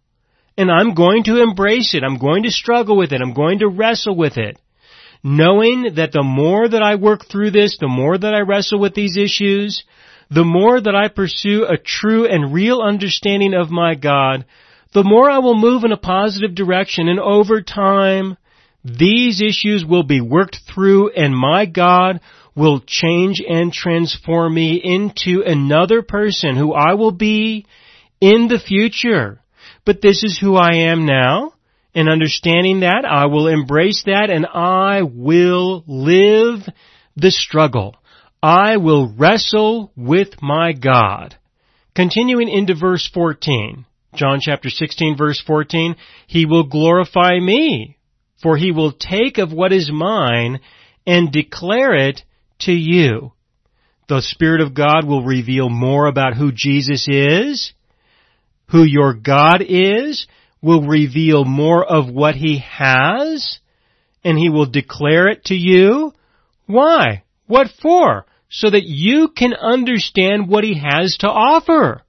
And 0.58 0.70
I'm 0.70 0.94
going 0.94 1.24
to 1.24 1.42
embrace 1.42 1.96
it. 1.96 2.04
I'm 2.04 2.18
going 2.18 2.44
to 2.44 2.52
struggle 2.52 2.98
with 2.98 3.14
it. 3.14 3.22
I'm 3.22 3.34
going 3.34 3.60
to 3.60 3.70
wrestle 3.70 4.16
with 4.16 4.38
it. 4.38 4.60
Knowing 5.24 5.94
that 5.96 6.12
the 6.12 6.24
more 6.24 6.68
that 6.68 6.82
I 6.82 6.96
work 6.96 7.22
through 7.30 7.52
this, 7.52 7.78
the 7.80 7.88
more 7.88 8.18
that 8.18 8.34
I 8.34 8.42
wrestle 8.42 8.80
with 8.80 8.94
these 8.94 9.18
issues, 9.18 9.84
the 10.30 10.46
more 10.46 10.80
that 10.80 10.96
I 10.96 11.08
pursue 11.08 11.66
a 11.66 11.78
true 11.78 12.26
and 12.26 12.54
real 12.54 12.82
understanding 12.82 13.54
of 13.54 13.72
my 13.72 13.96
God, 13.96 14.46
the 14.94 15.04
more 15.04 15.30
I 15.30 15.40
will 15.40 15.58
move 15.58 15.84
in 15.84 15.92
a 15.92 15.98
positive 15.98 16.56
direction 16.56 17.08
and 17.08 17.20
over 17.20 17.62
time, 17.62 18.38
these 18.84 19.42
issues 19.42 19.86
will 19.86 20.04
be 20.04 20.22
worked 20.22 20.60
through 20.74 21.12
and 21.12 21.36
my 21.36 21.66
God 21.66 22.22
will 22.56 22.82
change 22.86 23.42
and 23.48 23.72
transform 23.72 24.54
me 24.54 24.82
into 24.84 25.44
another 25.46 26.02
person 26.02 26.56
who 26.56 26.74
I 26.74 26.94
will 26.94 27.12
be 27.12 27.66
in 28.20 28.48
the 28.48 28.60
future. 28.60 29.42
But 29.86 30.02
this 30.02 30.24
is 30.24 30.38
who 30.38 30.56
I 30.56 30.90
am 30.90 31.06
now. 31.06 31.54
And 31.96 32.08
understanding 32.08 32.82
that, 32.82 33.04
I 33.06 33.26
will 33.26 33.48
embrace 33.48 34.04
that 34.06 34.30
and 34.30 34.46
I 34.46 35.02
will 35.02 35.84
live 35.88 36.68
the 37.16 37.32
struggle. 37.32 37.96
I 38.42 38.78
will 38.78 39.14
wrestle 39.18 39.92
with 39.98 40.42
my 40.42 40.72
God. 40.72 41.36
Continuing 41.94 42.48
into 42.48 42.74
verse 42.74 43.10
14, 43.14 43.86
John 44.16 44.40
chapter 44.42 44.70
16 44.70 45.18
verse 45.18 45.42
14, 45.46 45.96
He 46.26 46.46
will 46.46 46.64
glorify 46.64 47.38
me, 47.40 47.98
for 48.42 48.56
He 48.56 48.72
will 48.72 48.94
take 48.94 49.40
of 49.40 49.52
what 49.52 49.74
is 49.74 49.92
mine 49.92 50.62
and 51.06 51.32
declare 51.32 51.94
it 51.94 52.22
to 52.60 52.72
you. 52.72 53.34
The 54.08 54.22
Spirit 54.22 54.62
of 54.62 54.74
God 54.74 55.06
will 55.06 55.24
reveal 55.24 55.70
more 55.70 56.08
about 56.08 56.36
who 56.36 56.54
Jesus 56.54 57.08
is, 57.10 57.74
who 58.70 58.84
your 58.84 59.14
God 59.14 59.62
is, 59.68 60.28
will 60.62 60.88
reveal 60.88 61.44
more 61.44 61.86
of 61.86 62.10
what 62.10 62.36
He 62.36 62.60
has, 62.60 63.60
and 64.24 64.38
He 64.38 64.50
will 64.50 64.66
declare 64.66 65.28
it 65.28 65.44
to 65.46 65.56
you. 65.56 66.14
Why? 66.66 67.24
What 67.46 67.68
for? 67.82 68.26
So 68.50 68.70
that 68.70 68.84
you 68.84 69.30
can 69.30 69.54
understand 69.54 70.48
what 70.48 70.64
He 70.64 70.80
has 70.80 71.18
to 71.20 71.28
offer. 71.28 72.02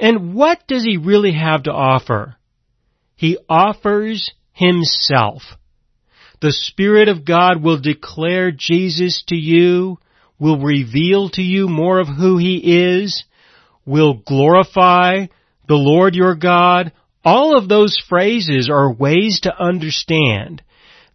And 0.00 0.34
what 0.34 0.66
does 0.66 0.84
He 0.84 0.96
really 0.96 1.32
have 1.32 1.64
to 1.64 1.72
offer? 1.72 2.36
He 3.14 3.38
offers 3.48 4.32
Himself. 4.52 5.42
The 6.40 6.52
Spirit 6.52 7.08
of 7.08 7.24
God 7.24 7.62
will 7.62 7.80
declare 7.80 8.50
Jesus 8.50 9.22
to 9.28 9.36
you, 9.36 9.98
will 10.38 10.60
reveal 10.60 11.30
to 11.30 11.42
you 11.42 11.68
more 11.68 12.00
of 12.00 12.08
who 12.08 12.36
He 12.36 12.98
is, 13.00 13.24
will 13.86 14.14
glorify 14.14 15.26
the 15.68 15.76
Lord 15.76 16.14
your 16.14 16.34
God. 16.34 16.92
All 17.24 17.56
of 17.56 17.68
those 17.68 17.96
phrases 18.08 18.68
are 18.68 18.92
ways 18.92 19.40
to 19.44 19.56
understand 19.56 20.62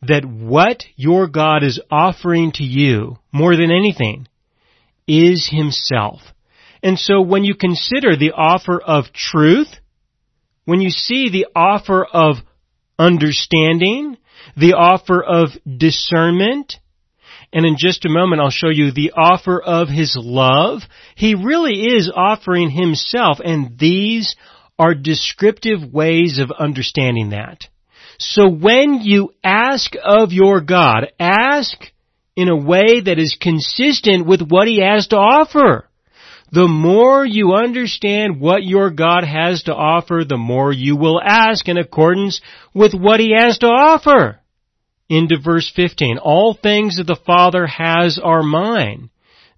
that 0.01 0.25
what 0.25 0.83
your 0.95 1.27
God 1.27 1.63
is 1.63 1.79
offering 1.91 2.53
to 2.53 2.63
you, 2.63 3.17
more 3.31 3.55
than 3.55 3.69
anything, 3.69 4.27
is 5.09 5.49
Himself. 5.51 6.21
And 6.81 6.97
so 6.97 7.21
when 7.21 7.43
you 7.43 7.55
consider 7.55 8.15
the 8.15 8.31
offer 8.31 8.79
of 8.79 9.11
truth, 9.13 9.67
when 10.65 10.81
you 10.81 10.91
see 10.91 11.29
the 11.29 11.47
offer 11.55 12.05
of 12.05 12.35
understanding, 12.97 14.17
the 14.55 14.73
offer 14.73 15.21
of 15.23 15.49
discernment, 15.77 16.75
and 17.51 17.65
in 17.65 17.75
just 17.77 18.05
a 18.05 18.09
moment 18.09 18.41
I'll 18.41 18.49
show 18.49 18.69
you 18.69 18.91
the 18.91 19.13
offer 19.17 19.61
of 19.61 19.89
His 19.89 20.15
love. 20.19 20.81
He 21.15 21.35
really 21.35 21.81
is 21.81 22.11
offering 22.13 22.69
Himself, 22.69 23.39
and 23.43 23.77
these 23.77 24.35
are 24.77 24.93
descriptive 24.93 25.91
ways 25.91 26.39
of 26.39 26.51
understanding 26.51 27.31
that. 27.31 27.67
So 28.19 28.49
when 28.49 29.01
you 29.01 29.33
ask 29.43 29.93
of 30.01 30.31
your 30.31 30.61
God, 30.61 31.11
ask 31.19 31.77
in 32.39 32.47
a 32.47 32.55
way 32.55 33.01
that 33.01 33.19
is 33.19 33.37
consistent 33.37 34.25
with 34.25 34.41
what 34.41 34.65
He 34.65 34.79
has 34.79 35.07
to 35.07 35.17
offer. 35.17 35.89
The 36.53 36.69
more 36.69 37.25
you 37.25 37.51
understand 37.53 38.39
what 38.39 38.63
your 38.63 38.91
God 38.91 39.25
has 39.25 39.63
to 39.63 39.75
offer, 39.75 40.23
the 40.25 40.37
more 40.37 40.71
you 40.71 40.95
will 40.95 41.21
ask 41.21 41.67
in 41.67 41.77
accordance 41.77 42.39
with 42.73 42.93
what 42.93 43.19
He 43.19 43.35
has 43.37 43.57
to 43.57 43.67
offer. 43.67 44.39
Into 45.09 45.35
verse 45.37 45.69
15, 45.75 46.17
all 46.17 46.53
things 46.53 46.95
that 46.95 47.07
the 47.07 47.19
Father 47.25 47.67
has 47.67 48.17
are 48.23 48.41
mine. 48.41 49.09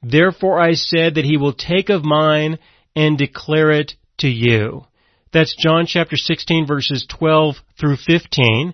Therefore 0.02 0.60
I 0.60 0.74
said 0.74 1.16
that 1.16 1.26
He 1.26 1.38
will 1.38 1.54
take 1.54 1.90
of 1.90 2.04
mine 2.04 2.58
and 2.96 3.16
declare 3.16 3.70
it 3.70 3.94
to 4.22 4.28
you. 4.28 4.88
That's 5.32 5.56
John 5.56 5.86
chapter 5.86 6.18
16 6.18 6.66
verses 6.66 7.06
12 7.08 7.58
through 7.80 7.98
15. 7.98 8.74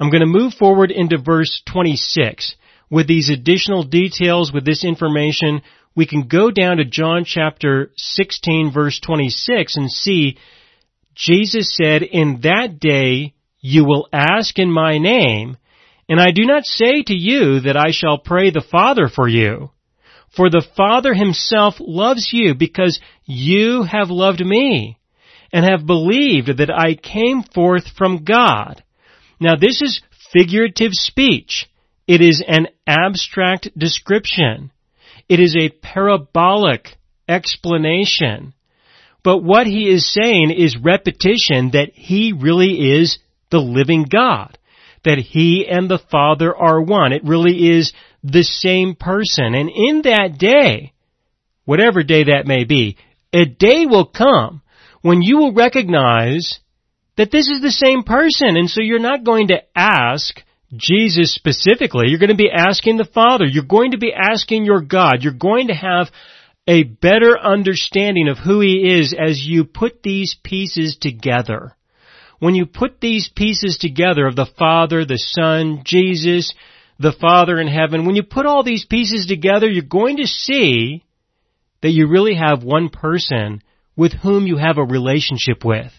I'm 0.00 0.10
going 0.10 0.22
to 0.22 0.26
move 0.26 0.54
forward 0.54 0.90
into 0.90 1.18
verse 1.18 1.62
26. 1.70 2.56
With 2.90 3.06
these 3.06 3.28
additional 3.28 3.82
details, 3.82 4.52
with 4.52 4.64
this 4.64 4.84
information, 4.84 5.62
we 5.94 6.06
can 6.06 6.28
go 6.28 6.50
down 6.50 6.78
to 6.78 6.84
John 6.84 7.24
chapter 7.24 7.90
16 7.96 8.70
verse 8.72 9.00
26 9.00 9.76
and 9.76 9.90
see 9.90 10.38
Jesus 11.14 11.74
said, 11.74 12.02
In 12.02 12.40
that 12.42 12.78
day 12.78 13.34
you 13.60 13.84
will 13.84 14.08
ask 14.12 14.58
in 14.58 14.70
my 14.70 14.98
name, 14.98 15.56
and 16.08 16.20
I 16.20 16.30
do 16.30 16.46
not 16.46 16.64
say 16.64 17.02
to 17.02 17.14
you 17.14 17.60
that 17.60 17.76
I 17.76 17.90
shall 17.90 18.18
pray 18.18 18.50
the 18.50 18.64
Father 18.70 19.08
for 19.08 19.28
you. 19.28 19.70
For 20.34 20.48
the 20.48 20.66
Father 20.76 21.14
himself 21.14 21.74
loves 21.80 22.30
you 22.32 22.54
because 22.54 23.00
you 23.24 23.82
have 23.82 24.10
loved 24.10 24.40
me 24.40 24.98
and 25.52 25.64
have 25.64 25.86
believed 25.86 26.58
that 26.58 26.70
I 26.70 26.94
came 26.94 27.42
forth 27.42 27.88
from 27.96 28.24
God. 28.24 28.84
Now 29.40 29.56
this 29.56 29.82
is 29.82 30.00
figurative 30.32 30.92
speech. 30.92 31.68
It 32.08 32.22
is 32.22 32.42
an 32.46 32.68
abstract 32.86 33.68
description. 33.78 34.72
It 35.28 35.40
is 35.40 35.54
a 35.54 35.68
parabolic 35.68 36.96
explanation. 37.28 38.54
But 39.22 39.44
what 39.44 39.66
he 39.66 39.90
is 39.90 40.10
saying 40.10 40.50
is 40.50 40.78
repetition 40.82 41.72
that 41.72 41.90
he 41.92 42.32
really 42.32 42.98
is 42.98 43.18
the 43.50 43.58
living 43.58 44.06
God. 44.10 44.56
That 45.04 45.18
he 45.18 45.66
and 45.68 45.88
the 45.88 46.00
Father 46.10 46.56
are 46.56 46.80
one. 46.80 47.12
It 47.12 47.24
really 47.24 47.76
is 47.76 47.92
the 48.24 48.42
same 48.42 48.94
person. 48.94 49.54
And 49.54 49.68
in 49.68 50.02
that 50.02 50.38
day, 50.38 50.94
whatever 51.66 52.02
day 52.02 52.24
that 52.24 52.46
may 52.46 52.64
be, 52.64 52.96
a 53.34 53.44
day 53.44 53.84
will 53.84 54.06
come 54.06 54.62
when 55.02 55.20
you 55.20 55.36
will 55.36 55.52
recognize 55.52 56.58
that 57.18 57.30
this 57.30 57.48
is 57.48 57.60
the 57.60 57.70
same 57.70 58.02
person. 58.02 58.56
And 58.56 58.70
so 58.70 58.80
you're 58.80 58.98
not 58.98 59.24
going 59.24 59.48
to 59.48 59.62
ask 59.76 60.42
Jesus 60.76 61.34
specifically. 61.34 62.08
You're 62.08 62.18
going 62.18 62.28
to 62.28 62.36
be 62.36 62.50
asking 62.50 62.96
the 62.96 63.04
Father. 63.04 63.46
You're 63.46 63.64
going 63.64 63.92
to 63.92 63.98
be 63.98 64.12
asking 64.12 64.64
your 64.64 64.80
God. 64.80 65.22
You're 65.22 65.32
going 65.32 65.68
to 65.68 65.74
have 65.74 66.08
a 66.66 66.82
better 66.82 67.38
understanding 67.38 68.28
of 68.28 68.38
who 68.38 68.60
He 68.60 68.98
is 68.98 69.14
as 69.18 69.40
you 69.40 69.64
put 69.64 70.02
these 70.02 70.36
pieces 70.42 70.98
together. 71.00 71.74
When 72.38 72.54
you 72.54 72.66
put 72.66 73.00
these 73.00 73.30
pieces 73.34 73.78
together 73.78 74.26
of 74.26 74.36
the 74.36 74.48
Father, 74.58 75.04
the 75.04 75.18
Son, 75.18 75.82
Jesus, 75.84 76.54
the 76.98 77.14
Father 77.18 77.58
in 77.58 77.68
heaven, 77.68 78.04
when 78.04 78.14
you 78.14 78.22
put 78.22 78.46
all 78.46 78.62
these 78.62 78.84
pieces 78.84 79.26
together, 79.26 79.68
you're 79.68 79.82
going 79.82 80.18
to 80.18 80.26
see 80.26 81.04
that 81.80 81.90
you 81.90 82.08
really 82.08 82.34
have 82.34 82.62
one 82.62 82.90
person 82.90 83.62
with 83.96 84.12
whom 84.12 84.46
you 84.46 84.56
have 84.56 84.78
a 84.78 84.84
relationship 84.84 85.64
with. 85.64 85.92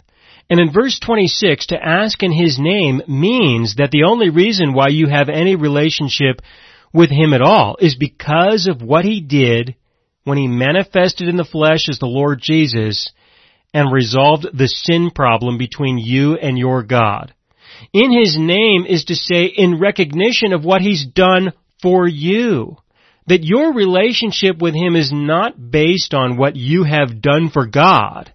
And 0.50 0.60
in 0.60 0.72
verse 0.72 1.00
26, 1.00 1.68
to 1.68 1.77
ask 1.77 2.24
in 2.24 2.32
His 2.32 2.58
name 2.60 3.01
means 3.08 3.75
that 3.75 3.91
the 3.91 4.03
only 4.03 4.29
reason 4.29 4.74
why 4.74 4.88
you 4.89 5.08
have 5.08 5.29
any 5.29 5.56
relationship 5.56 6.41
with 6.91 7.12
Him 7.12 7.34
at 7.34 7.41
all 7.41 7.77
is 7.79 7.96
because 7.96 8.68
of 8.68 8.82
what 8.82 9.06
He 9.06 9.22
did 9.22 9.75
when 10.24 10.39
He 10.39 10.48
manifested 10.48 11.27
in 11.27 11.38
the 11.38 11.46
flesh 11.46 11.88
as 11.88 12.00
the 12.00 12.08
Lord 12.08 12.39
Jesus 12.41 13.12
and 13.74 13.94
resolved 13.94 14.48
the 14.51 14.68
sin 14.68 15.12
problem 15.13 15.60
between 15.60 16.00
you 16.00 16.36
and 16.36 16.58
your 16.58 16.82
God. 16.82 17.34
In 17.94 18.12
His 18.12 18.36
name 18.38 18.86
is 18.88 19.06
to 19.06 19.15
say 19.15 19.46
in 19.46 19.79
recognition 19.79 20.53
of 20.53 20.65
what 20.65 20.82
He's 20.82 21.06
done 21.06 21.53
for 21.82 22.08
you. 22.08 22.77
that 23.27 23.44
your 23.44 23.74
relationship 23.74 24.60
with 24.60 24.74
Him 24.74 24.96
is 24.96 25.12
not 25.13 25.70
based 25.70 26.15
on 26.15 26.36
what 26.36 26.56
you 26.56 26.84
have 26.84 27.22
done 27.22 27.51
for 27.51 27.68
God. 27.68 28.34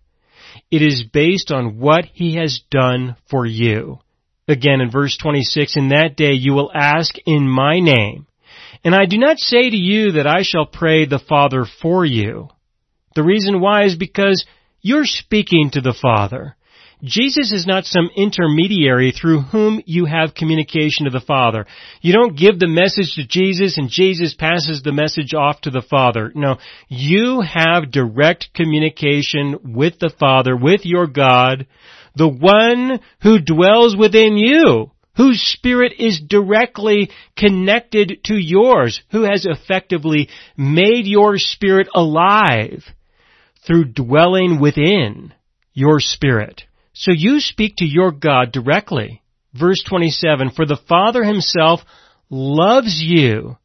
It 0.75 0.83
is 0.83 1.05
based 1.05 1.53
on 1.53 1.79
what 1.79 2.05
He 2.05 2.35
has 2.35 2.61
done 2.69 3.15
for 3.31 3.47
you. 3.47 4.01
Again 4.49 4.81
in 4.81 4.91
verse 4.91 5.17
26, 5.17 5.77
in 5.77 5.91
that 5.91 6.17
day 6.17 6.33
you 6.33 6.53
will 6.53 6.73
ask 6.75 7.15
in 7.27 7.49
my 7.49 7.79
name. 7.79 8.27
And 8.83 8.93
I 8.93 9.07
do 9.07 9.17
not 9.17 9.39
say 9.39 9.71
to 9.71 9.77
you 9.77 10.11
that 10.13 10.27
I 10.27 10.43
shall 10.43 10.67
pray 10.67 11.07
the 11.07 11.21
Father 11.21 11.65
for 11.81 12.05
you. 12.05 12.49
The 13.15 13.23
reason 13.23 13.61
why 13.61 13.85
is 13.85 13.95
because 13.95 14.45
you're 14.81 15.05
speaking 15.07 15.71
to 15.75 15.81
the 15.81 15.95
Father. 15.95 16.57
Jesus 17.05 17.53
is 17.53 17.67
not 17.67 17.85
some 17.85 18.09
intermediary 18.17 19.13
through 19.13 19.43
whom 19.43 19.83
you 19.85 20.07
have 20.07 20.35
communication 20.35 21.05
to 21.05 21.11
the 21.11 21.21
Father. 21.21 21.67
You 22.01 22.15
don't 22.15 22.37
give 22.37 22.59
the 22.59 22.67
message 22.67 23.15
to 23.15 23.27
Jesus 23.27 23.77
and 23.77 23.91
Jesus 23.91 24.35
passes 24.35 24.83
the 24.83 24.93
message 24.93 25.35
off 25.35 25.61
to 25.63 25.71
the 25.71 25.83
Father. 25.83 26.33
No, 26.35 26.57
you 26.89 27.43
have 27.43 27.91
direct 27.91 28.55
communication 28.55 29.75
with 29.75 29.99
the 29.99 30.13
Father, 30.19 30.57
with 30.57 30.81
your 30.85 31.07
God, 31.07 31.67
the 32.17 32.29
one 32.29 33.01
who 33.23 33.39
dwells 33.39 33.95
within 33.95 34.39
you, 34.39 34.91
whose 35.17 35.43
spirit 35.43 35.93
is 35.99 36.23
directly 36.27 37.11
connected 37.37 38.21
to 38.25 38.35
yours, 38.35 39.03
who 39.11 39.23
has 39.23 39.45
effectively 39.45 40.31
made 40.57 41.07
your 41.07 41.37
spirit 41.37 41.89
alive 41.95 42.83
through 43.67 43.93
dwelling 43.93 44.59
within 44.59 45.35
your 45.75 46.01
spirit. 46.01 46.65
So 46.95 47.11
you 47.11 47.41
speak 47.41 47.77
to 47.77 47.85
your 47.85 48.13
God 48.13 48.53
directly. 48.53 49.23
Verse 49.53 49.83
27, 49.87 50.51
For 50.51 50.65
the 50.65 50.79
Father 50.89 51.25
himself 51.25 51.81
loves 52.31 53.03
you 53.03 53.57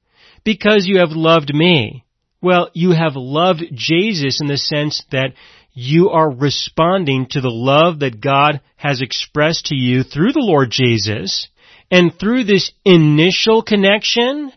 because 0.44 0.86
you 0.88 1.00
have 1.00 1.12
loved 1.12 1.54
me. 1.54 2.06
Well, 2.42 2.70
you 2.74 2.92
have 2.92 3.16
loved 3.16 3.64
Jesus 3.74 4.40
in 4.42 4.48
the 4.48 4.58
sense 4.58 5.04
that 5.12 5.34
you 5.74 6.10
are 6.10 6.30
responding 6.30 7.28
to 7.32 7.42
the 7.42 7.50
love 7.50 8.00
that 8.00 8.22
God 8.22 8.62
has 8.76 9.02
expressed 9.02 9.68
to 9.68 9.76
you 9.76 10.04
through 10.04 10.34
the 10.34 10.44
Lord 10.44 10.72
Jesus. 10.72 11.48
And 11.92 12.18
through 12.18 12.46
this 12.46 12.72
initial 12.86 13.64
connection, 13.64 14.52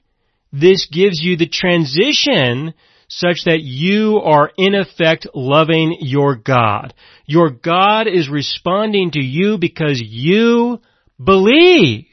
this 0.53 0.87
gives 0.87 1.21
you 1.21 1.37
the 1.37 1.49
transition 1.49 2.75
such 3.17 3.45
that 3.45 3.61
you 3.61 4.19
are 4.19 4.51
in 4.57 4.75
effect 4.75 5.27
loving 5.35 5.97
your 6.01 6.37
God. 6.37 6.95
Your 7.27 7.51
God 7.51 8.07
is 8.07 8.29
responding 8.29 9.11
to 9.13 9.21
you 9.21 9.59
because 9.59 10.01
you 10.03 10.81
believe 11.23 12.07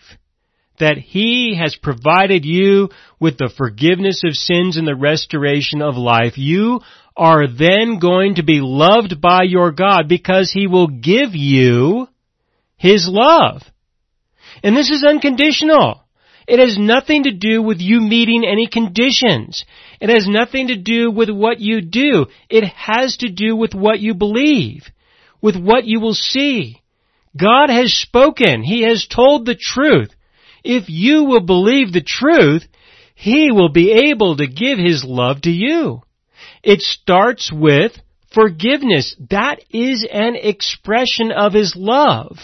that 0.80 0.98
He 0.98 1.58
has 1.58 1.76
provided 1.76 2.46
you 2.46 2.90
with 3.20 3.38
the 3.38 3.52
forgiveness 3.56 4.24
of 4.26 4.34
sins 4.34 4.78
and 4.78 4.88
the 4.88 4.96
restoration 4.96 5.82
of 5.82 5.96
life. 5.96 6.38
You 6.38 6.82
are 7.16 7.48
then 7.48 8.00
going 8.00 8.36
to 8.36 8.44
be 8.44 8.60
loved 8.62 9.22
by 9.22 9.44
your 9.44 9.72
God 9.72 10.08
because 10.08 10.52
He 10.52 10.68
will 10.68 10.88
give 10.88 11.34
you 11.34 12.08
His 12.78 13.08
love. 13.10 13.62
And 14.64 14.76
this 14.76 14.90
is 14.90 15.04
unconditional. 15.04 15.99
It 16.50 16.58
has 16.58 16.80
nothing 16.80 17.26
to 17.26 17.32
do 17.32 17.62
with 17.62 17.80
you 17.80 18.02
meeting 18.02 18.44
any 18.44 18.66
conditions. 18.66 19.66
It 20.02 20.10
has 20.10 20.28
nothing 20.28 20.70
to 20.70 20.76
do 20.76 21.12
with 21.12 21.30
what 21.30 21.60
you 21.60 21.80
do. 21.80 22.26
It 22.50 22.64
has 22.64 23.18
to 23.18 23.30
do 23.30 23.56
with 23.56 23.76
what 23.76 24.00
you 24.00 24.16
believe, 24.16 24.82
with 25.44 25.56
what 25.56 25.86
you 25.86 26.00
will 26.00 26.16
see. 26.16 26.82
God 27.40 27.70
has 27.70 27.94
spoken. 27.94 28.64
He 28.64 28.82
has 28.82 29.06
told 29.06 29.46
the 29.46 29.54
truth. 29.54 30.10
If 30.64 30.86
you 30.88 31.26
will 31.26 31.46
believe 31.46 31.94
the 31.94 32.02
truth, 32.02 32.64
He 33.14 33.52
will 33.52 33.70
be 33.72 34.10
able 34.10 34.38
to 34.38 34.48
give 34.48 34.80
His 34.80 35.06
love 35.06 35.42
to 35.42 35.52
you. 35.52 36.02
It 36.64 36.82
starts 36.82 37.52
with 37.54 37.92
forgiveness. 38.34 39.16
That 39.30 39.60
is 39.70 40.04
an 40.12 40.36
expression 40.36 41.32
of 41.32 41.54
His 41.54 41.76
love. 41.76 42.40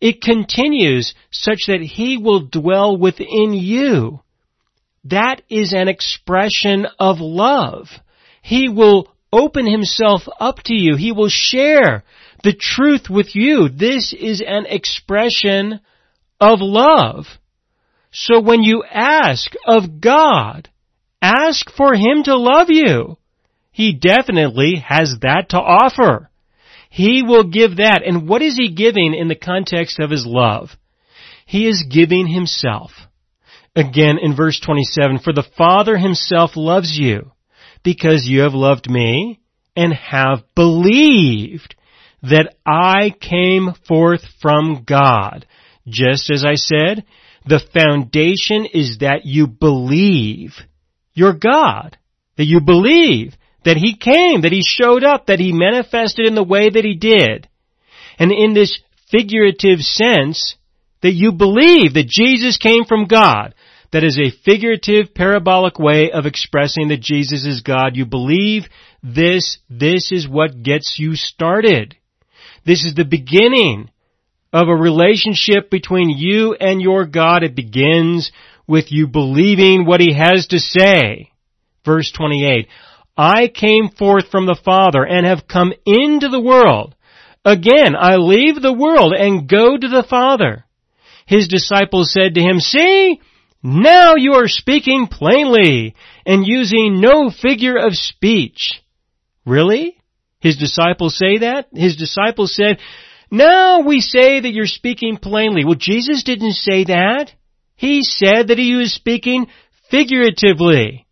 It 0.00 0.20
continues 0.20 1.14
such 1.30 1.64
that 1.68 1.80
He 1.80 2.16
will 2.18 2.40
dwell 2.40 2.96
within 2.96 3.54
you. 3.54 4.20
That 5.04 5.42
is 5.48 5.72
an 5.72 5.88
expression 5.88 6.86
of 6.98 7.20
love. 7.20 7.88
He 8.42 8.68
will 8.68 9.08
open 9.32 9.70
Himself 9.70 10.22
up 10.38 10.62
to 10.64 10.74
you. 10.74 10.96
He 10.96 11.12
will 11.12 11.28
share 11.28 12.04
the 12.42 12.52
truth 12.52 13.08
with 13.08 13.34
you. 13.34 13.68
This 13.68 14.12
is 14.12 14.42
an 14.46 14.66
expression 14.66 15.80
of 16.40 16.58
love. 16.60 17.26
So 18.12 18.40
when 18.40 18.62
you 18.62 18.84
ask 18.84 19.52
of 19.66 20.00
God, 20.00 20.68
ask 21.20 21.70
for 21.70 21.94
Him 21.94 22.22
to 22.24 22.36
love 22.36 22.68
you. 22.70 23.18
He 23.72 23.92
definitely 23.92 24.76
has 24.76 25.16
that 25.22 25.50
to 25.50 25.58
offer. 25.58 26.30
He 26.96 27.22
will 27.22 27.44
give 27.44 27.76
that. 27.76 28.00
And 28.06 28.26
what 28.26 28.40
is 28.40 28.56
He 28.56 28.70
giving 28.70 29.12
in 29.12 29.28
the 29.28 29.34
context 29.34 29.98
of 30.00 30.10
His 30.10 30.24
love? 30.26 30.70
He 31.44 31.68
is 31.68 31.84
giving 31.90 32.26
Himself. 32.26 32.90
Again 33.74 34.16
in 34.18 34.34
verse 34.34 34.58
27, 34.58 35.18
For 35.18 35.34
the 35.34 35.46
Father 35.58 35.98
Himself 35.98 36.52
loves 36.56 36.96
you 36.96 37.32
because 37.84 38.26
you 38.26 38.40
have 38.40 38.54
loved 38.54 38.88
me 38.88 39.40
and 39.76 39.92
have 39.92 40.42
believed 40.54 41.76
that 42.22 42.54
I 42.64 43.14
came 43.20 43.74
forth 43.86 44.22
from 44.40 44.84
God. 44.88 45.44
Just 45.86 46.30
as 46.30 46.46
I 46.46 46.54
said, 46.54 47.04
the 47.44 47.60
foundation 47.74 48.66
is 48.72 48.98
that 49.00 49.26
you 49.26 49.46
believe 49.46 50.52
your 51.12 51.34
God. 51.34 51.98
That 52.38 52.46
you 52.46 52.62
believe 52.62 53.34
that 53.66 53.76
He 53.76 53.96
came, 53.96 54.42
that 54.42 54.52
He 54.52 54.62
showed 54.64 55.04
up, 55.04 55.26
that 55.26 55.40
He 55.40 55.52
manifested 55.52 56.24
in 56.24 56.36
the 56.36 56.42
way 56.42 56.70
that 56.70 56.84
He 56.84 56.94
did. 56.94 57.48
And 58.18 58.32
in 58.32 58.54
this 58.54 58.80
figurative 59.10 59.80
sense, 59.80 60.54
that 61.02 61.12
you 61.12 61.32
believe 61.32 61.94
that 61.94 62.08
Jesus 62.08 62.58
came 62.58 62.84
from 62.84 63.06
God. 63.06 63.54
That 63.92 64.04
is 64.04 64.18
a 64.18 64.30
figurative, 64.44 65.14
parabolic 65.14 65.78
way 65.78 66.10
of 66.12 66.26
expressing 66.26 66.88
that 66.88 67.00
Jesus 67.00 67.44
is 67.44 67.62
God. 67.62 67.96
You 67.96 68.06
believe 68.06 68.64
this, 69.02 69.58
this 69.68 70.10
is 70.12 70.28
what 70.28 70.62
gets 70.62 70.96
you 70.98 71.14
started. 71.14 71.96
This 72.64 72.84
is 72.84 72.94
the 72.94 73.04
beginning 73.04 73.90
of 74.52 74.68
a 74.68 74.74
relationship 74.74 75.70
between 75.70 76.10
you 76.10 76.54
and 76.54 76.80
your 76.80 77.04
God. 77.04 77.42
It 77.42 77.54
begins 77.54 78.32
with 78.66 78.86
you 78.90 79.06
believing 79.06 79.86
what 79.86 80.00
He 80.00 80.14
has 80.14 80.46
to 80.48 80.58
say. 80.58 81.30
Verse 81.84 82.12
28, 82.16 82.68
I 83.16 83.48
came 83.48 83.88
forth 83.88 84.30
from 84.30 84.46
the 84.46 84.58
Father 84.62 85.04
and 85.04 85.24
have 85.24 85.48
come 85.48 85.72
into 85.84 86.28
the 86.28 86.40
world. 86.40 86.94
Again, 87.44 87.94
I 87.98 88.16
leave 88.16 88.60
the 88.60 88.72
world 88.72 89.12
and 89.12 89.48
go 89.48 89.76
to 89.76 89.88
the 89.88 90.04
Father. 90.08 90.64
His 91.26 91.48
disciples 91.48 92.12
said 92.12 92.34
to 92.34 92.40
him, 92.40 92.60
See, 92.60 93.20
now 93.62 94.14
you 94.16 94.34
are 94.34 94.48
speaking 94.48 95.06
plainly 95.06 95.94
and 96.24 96.46
using 96.46 97.00
no 97.00 97.30
figure 97.30 97.76
of 97.76 97.94
speech. 97.94 98.80
Really? 99.44 99.96
His 100.40 100.56
disciples 100.56 101.16
say 101.16 101.38
that? 101.38 101.68
His 101.72 101.96
disciples 101.96 102.54
said, 102.54 102.78
now 103.30 103.80
we 103.80 104.00
say 104.00 104.40
that 104.40 104.52
you're 104.52 104.66
speaking 104.66 105.16
plainly. 105.16 105.64
Well, 105.64 105.74
Jesus 105.74 106.22
didn't 106.22 106.52
say 106.52 106.84
that. 106.84 107.32
He 107.74 108.02
said 108.02 108.48
that 108.48 108.58
he 108.58 108.76
was 108.76 108.92
speaking 108.92 109.48
figuratively 109.90 111.05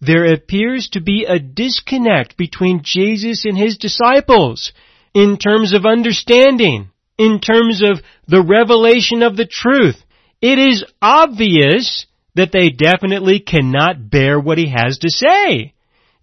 there 0.00 0.32
appears 0.32 0.88
to 0.90 1.00
be 1.00 1.24
a 1.24 1.38
disconnect 1.38 2.36
between 2.36 2.82
Jesus 2.82 3.44
and 3.44 3.56
his 3.56 3.78
disciples 3.78 4.72
in 5.14 5.38
terms 5.38 5.72
of 5.72 5.86
understanding, 5.86 6.90
in 7.16 7.40
terms 7.40 7.82
of 7.82 8.00
the 8.26 8.42
revelation 8.42 9.22
of 9.22 9.36
the 9.36 9.46
truth. 9.46 9.96
It 10.40 10.58
is 10.58 10.84
obvious 11.02 12.06
that 12.34 12.52
they 12.52 12.70
definitely 12.70 13.40
cannot 13.40 14.10
bear 14.10 14.38
what 14.38 14.58
he 14.58 14.68
has 14.68 14.98
to 14.98 15.10
say. 15.10 15.74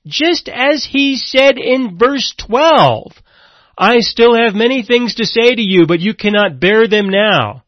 Just 0.08 0.48
as 0.48 0.86
he 0.86 1.18
said 1.18 1.58
in 1.58 1.98
verse 1.98 2.34
12, 2.48 3.12
I 3.78 4.00
still 4.00 4.36
have 4.36 4.56
many 4.56 4.84
things 4.84 5.16
to 5.16 5.26
say 5.26 5.54
to 5.54 5.62
you, 5.62 5.86
but 5.86 6.00
you 6.00 6.14
cannot 6.14 6.62
bear 6.62 6.88
them 6.88 7.10
now. 7.10 7.64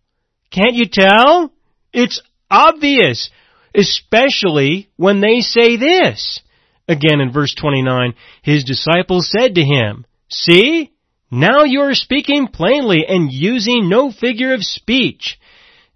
Can't 0.51 0.75
you 0.75 0.85
tell? 0.89 1.51
It's 1.91 2.21
obvious 2.49 3.29
especially 3.77 4.89
when 4.97 5.21
they 5.21 5.39
say 5.41 5.77
this. 5.77 6.41
Again 6.89 7.21
in 7.21 7.31
verse 7.31 7.53
29, 7.53 8.15
his 8.41 8.63
disciples 8.63 9.29
said 9.29 9.55
to 9.55 9.63
him, 9.63 10.05
See, 10.29 10.91
now 11.29 11.63
you 11.63 11.81
are 11.81 11.93
speaking 11.93 12.47
plainly 12.47 13.05
and 13.07 13.31
using 13.31 13.89
no 13.89 14.11
figure 14.11 14.53
of 14.53 14.63
speech. 14.63 15.37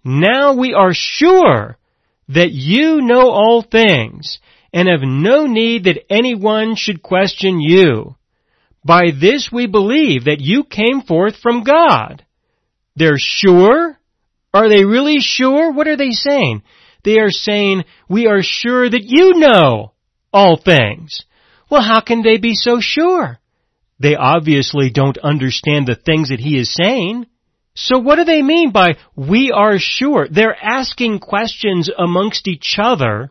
Now 0.04 0.54
we 0.54 0.74
are 0.74 0.92
sure 0.92 1.78
that 2.28 2.52
you 2.52 3.00
know 3.00 3.30
all 3.30 3.62
things 3.62 4.38
and 4.72 4.88
have 4.88 5.02
no 5.02 5.46
need 5.46 5.84
that 5.84 6.04
anyone 6.10 6.76
should 6.76 7.02
question 7.02 7.60
you. 7.60 8.16
By 8.84 9.10
this 9.18 9.50
we 9.52 9.66
believe 9.66 10.24
that 10.24 10.40
you 10.40 10.64
came 10.64 11.02
forth 11.02 11.36
from 11.36 11.62
God. 11.62 12.24
They're 12.96 13.18
sure? 13.18 13.98
Are 14.52 14.68
they 14.68 14.84
really 14.84 15.18
sure? 15.20 15.72
What 15.72 15.88
are 15.88 15.96
they 15.96 16.10
saying? 16.10 16.62
They 17.04 17.18
are 17.18 17.30
saying, 17.30 17.84
we 18.08 18.26
are 18.26 18.42
sure 18.42 18.88
that 18.88 19.04
you 19.04 19.34
know 19.34 19.92
all 20.32 20.56
things. 20.56 21.24
Well, 21.70 21.82
how 21.82 22.00
can 22.00 22.22
they 22.22 22.38
be 22.38 22.54
so 22.54 22.80
sure? 22.80 23.38
They 23.98 24.14
obviously 24.16 24.90
don't 24.90 25.18
understand 25.18 25.86
the 25.86 25.94
things 25.94 26.28
that 26.30 26.40
he 26.40 26.58
is 26.58 26.74
saying. 26.74 27.26
So 27.74 27.98
what 27.98 28.16
do 28.16 28.24
they 28.24 28.42
mean 28.42 28.70
by 28.70 28.96
we 29.16 29.50
are 29.50 29.78
sure? 29.78 30.28
They're 30.30 30.56
asking 30.60 31.20
questions 31.20 31.88
amongst 31.96 32.46
each 32.48 32.76
other. 32.78 33.30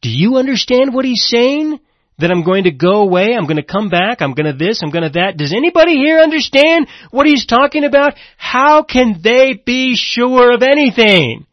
Do 0.00 0.08
you 0.10 0.36
understand 0.36 0.94
what 0.94 1.04
he's 1.04 1.26
saying? 1.26 1.80
That 2.18 2.30
I'm 2.30 2.44
going 2.44 2.64
to 2.64 2.70
go 2.70 3.02
away, 3.02 3.34
I'm 3.34 3.46
going 3.46 3.56
to 3.56 3.64
come 3.64 3.88
back, 3.88 4.22
I'm 4.22 4.34
going 4.34 4.46
to 4.46 4.56
this, 4.56 4.82
I'm 4.82 4.92
going 4.92 5.02
to 5.02 5.18
that. 5.18 5.36
Does 5.36 5.52
anybody 5.52 5.96
here 5.96 6.20
understand 6.20 6.86
what 7.10 7.26
he's 7.26 7.44
talking 7.44 7.82
about? 7.82 8.14
How 8.36 8.84
can 8.84 9.20
they 9.20 9.54
be 9.54 9.96
sure 9.96 10.54
of 10.54 10.62
anything? 10.62 11.44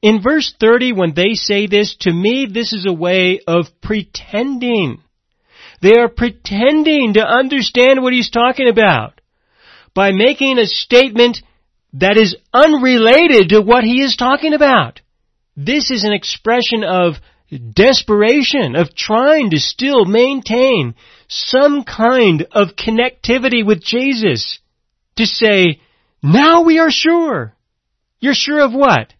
In 0.00 0.22
verse 0.22 0.54
30, 0.60 0.92
when 0.92 1.14
they 1.14 1.34
say 1.34 1.66
this, 1.66 1.96
to 2.00 2.12
me, 2.12 2.46
this 2.50 2.72
is 2.72 2.86
a 2.88 2.92
way 2.92 3.40
of 3.46 3.66
pretending. 3.82 5.02
They 5.82 5.96
are 5.98 6.08
pretending 6.08 7.14
to 7.14 7.26
understand 7.26 8.02
what 8.02 8.12
he's 8.12 8.30
talking 8.30 8.68
about 8.68 9.20
by 9.94 10.12
making 10.12 10.58
a 10.58 10.66
statement 10.66 11.42
that 11.94 12.16
is 12.16 12.36
unrelated 12.52 13.50
to 13.50 13.60
what 13.60 13.84
he 13.84 14.02
is 14.02 14.16
talking 14.16 14.54
about. 14.54 15.00
This 15.56 15.90
is 15.90 16.04
an 16.04 16.12
expression 16.12 16.84
of 16.84 17.14
desperation, 17.74 18.76
of 18.76 18.94
trying 18.94 19.50
to 19.50 19.58
still 19.58 20.04
maintain 20.04 20.94
some 21.28 21.82
kind 21.82 22.46
of 22.52 22.76
connectivity 22.76 23.66
with 23.66 23.82
Jesus. 23.82 24.60
To 25.16 25.26
say, 25.26 25.80
now 26.22 26.62
we 26.62 26.78
are 26.78 26.90
sure. 26.90 27.54
You're 28.20 28.34
sure 28.34 28.60
of 28.60 28.72
what? 28.72 29.12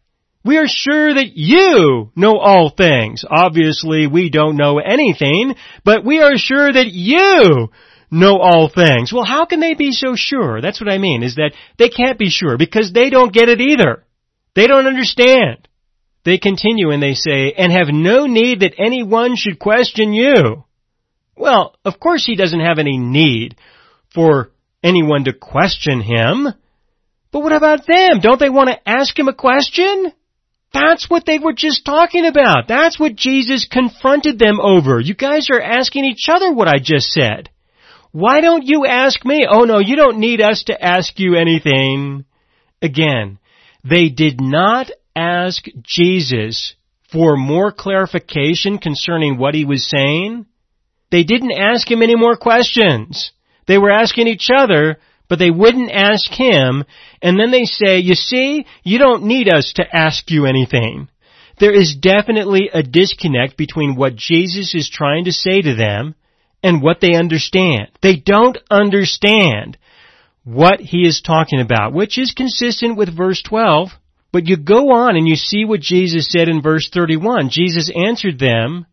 We 0.49 0.57
are 0.57 0.67
sure 0.67 1.13
that 1.13 1.33
you 1.35 2.11
know 2.17 2.39
all 2.39 2.71
things. 2.71 3.23
Obviously, 3.29 4.07
we 4.07 4.31
don't 4.31 4.57
know 4.57 4.79
anything, 4.79 5.55
but 5.85 6.07
we 6.07 6.21
are 6.21 6.39
sure 6.39 6.73
that 6.73 6.87
you 6.91 7.69
know 8.11 8.39
all 8.39 8.71
things. 8.71 9.13
Well, 9.13 9.27
how 9.27 9.45
can 9.45 9.61
they 9.61 9.75
be 9.75 9.93
so 9.93 10.15
sure? 10.17 10.63
That's 10.63 10.81
what 10.81 10.91
I 10.91 10.97
mean, 10.97 11.23
is 11.23 11.35
that 11.35 11.53
they 11.77 11.91
can't 11.91 12.19
be 12.19 12.31
sure 12.31 12.57
because 12.57 12.95
they 12.95 13.11
don't 13.11 13.31
get 13.31 13.51
it 13.51 13.61
either. 13.61 14.07
They 14.55 14.67
don't 14.67 14.87
understand. 14.87 15.69
They 16.25 16.39
continue 16.39 16.93
and 16.93 17.03
they 17.03 17.13
say, 17.13 17.53
and 17.53 17.71
have 17.71 17.89
no 17.93 18.25
need 18.25 18.61
that 18.61 18.73
anyone 18.79 19.37
should 19.37 19.59
question 19.59 20.15
you. 20.15 20.65
Well, 21.37 21.77
of 21.85 22.01
course 22.01 22.25
he 22.25 22.37
doesn't 22.37 22.61
have 22.61 22.79
any 22.79 22.97
need 22.97 23.57
for 24.15 24.53
anyone 24.83 25.25
to 25.25 25.35
question 25.35 26.01
him. 26.01 26.49
But 27.33 27.41
what 27.41 27.53
about 27.53 27.87
them? 27.87 28.21
Don't 28.23 28.41
they 28.41 28.49
want 28.49 28.71
to 28.71 28.89
ask 28.89 29.19
him 29.19 29.29
a 29.29 29.35
question? 29.35 30.15
That's 30.73 31.09
what 31.09 31.25
they 31.25 31.39
were 31.39 31.55
just 31.55 31.85
talking 31.85 32.27
about. 32.27 32.69
That's 32.69 32.99
what 32.99 33.17
Jesus 33.17 33.67
confronted 33.71 34.39
them 34.39 34.61
over. 34.61 35.01
You 35.01 35.15
guys 35.15 35.49
are 35.51 35.61
asking 35.61 36.05
each 36.05 36.29
other 36.29 36.53
what 36.53 36.69
I 36.69 36.79
just 36.83 37.09
said. 37.09 37.51
Why 38.13 38.41
don't 38.41 38.67
you 38.67 38.87
ask 38.87 39.25
me? 39.25 39.47
Oh 39.49 39.65
no, 39.65 39.79
you 39.79 39.97
don't 39.97 40.19
need 40.19 40.41
us 40.41 40.65
to 40.65 40.83
ask 40.83 41.19
you 41.19 41.37
anything. 41.37 42.25
Again, 42.83 43.39
they 43.85 44.09
did 44.09 44.41
not 44.41 44.91
ask 45.15 45.65
Jesus 45.83 46.75
for 47.11 47.37
more 47.37 47.73
clarification 47.73 48.79
concerning 48.79 49.39
what 49.39 49.55
he 49.55 49.65
was 49.65 49.89
saying. 49.89 50.47
They 51.11 51.25
didn't 51.25 51.53
ask 51.53 51.91
him 51.91 52.03
any 52.03 52.15
more 52.15 52.37
questions. 52.37 53.33
They 53.67 53.79
were 53.79 53.91
asking 53.91 54.29
each 54.29 54.49
other, 54.55 54.99
but 55.29 55.39
they 55.39 55.51
wouldn't 55.51 55.91
ask 55.91 56.31
him, 56.31 56.85
and 57.23 57.39
then 57.39 57.51
they 57.51 57.65
say, 57.65 57.99
you 57.99 58.15
see, 58.15 58.67
you 58.85 58.99
don't 58.99 59.25
need 59.25 59.53
us 59.53 59.73
to 59.77 59.97
ask 59.97 60.31
you 60.31 60.47
anything. 60.47 61.09
There 61.59 61.75
is 61.75 61.97
definitely 61.97 62.71
a 62.73 62.83
disconnect 62.83 63.57
between 63.57 63.97
what 63.97 64.15
Jesus 64.15 64.75
is 64.75 64.89
trying 64.89 65.25
to 65.25 65.33
say 65.33 65.61
to 65.61 65.75
them 65.75 66.15
and 66.63 66.83
what 66.83 67.01
they 67.01 67.15
understand. 67.15 67.89
They 68.01 68.17
don't 68.17 68.57
understand 68.71 69.77
what 70.45 70.81
he 70.81 71.07
is 71.07 71.21
talking 71.21 71.61
about, 71.61 71.93
which 71.93 72.17
is 72.17 72.33
consistent 72.33 72.97
with 72.97 73.17
verse 73.17 73.43
12. 73.43 73.89
But 74.33 74.47
you 74.47 74.57
go 74.57 74.91
on 74.91 75.17
and 75.17 75.27
you 75.27 75.37
see 75.37 75.65
what 75.65 75.81
Jesus 75.81 76.31
said 76.31 76.49
in 76.49 76.63
verse 76.63 76.89
31. 76.93 77.49
Jesus 77.51 77.91
answered 77.95 78.39
them, 78.39 78.87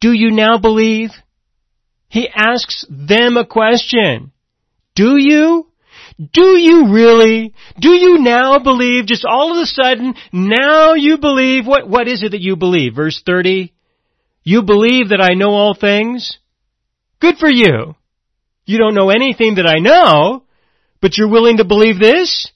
Do 0.00 0.12
you 0.12 0.30
now 0.30 0.58
believe? 0.58 1.10
He 2.08 2.28
asks 2.28 2.84
them 2.88 3.36
a 3.36 3.46
question. 3.46 4.32
Do 4.94 5.16
you? 5.16 5.68
Do 6.18 6.58
you 6.58 6.92
really? 6.92 7.54
Do 7.78 7.90
you 7.90 8.18
now 8.18 8.58
believe, 8.58 9.06
just 9.06 9.26
all 9.28 9.52
of 9.52 9.62
a 9.62 9.66
sudden, 9.66 10.14
now 10.32 10.94
you 10.94 11.18
believe, 11.18 11.66
what, 11.66 11.88
what 11.88 12.08
is 12.08 12.22
it 12.22 12.30
that 12.30 12.40
you 12.40 12.56
believe? 12.56 12.94
Verse 12.94 13.22
30, 13.24 13.74
you 14.42 14.62
believe 14.62 15.10
that 15.10 15.20
I 15.20 15.34
know 15.34 15.50
all 15.50 15.74
things? 15.74 16.38
Good 17.20 17.36
for 17.36 17.50
you. 17.50 17.96
You 18.64 18.78
don't 18.78 18.94
know 18.94 19.10
anything 19.10 19.56
that 19.56 19.66
I 19.66 19.78
know, 19.78 20.44
but 21.02 21.18
you're 21.18 21.30
willing 21.30 21.58
to 21.58 21.64
believe 21.64 21.98
this? 21.98 22.50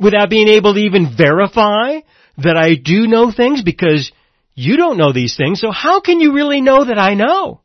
Without 0.00 0.30
being 0.30 0.48
able 0.48 0.74
to 0.74 0.80
even 0.80 1.14
verify 1.16 2.00
that 2.38 2.56
I 2.56 2.74
do 2.74 3.06
know 3.06 3.30
things 3.30 3.62
because 3.62 4.10
you 4.54 4.76
don't 4.76 4.96
know 4.96 5.12
these 5.12 5.36
things, 5.36 5.60
so 5.60 5.70
how 5.70 6.00
can 6.00 6.20
you 6.20 6.34
really 6.34 6.60
know 6.60 6.84
that 6.84 6.98
I 6.98 7.14
know? 7.14 7.60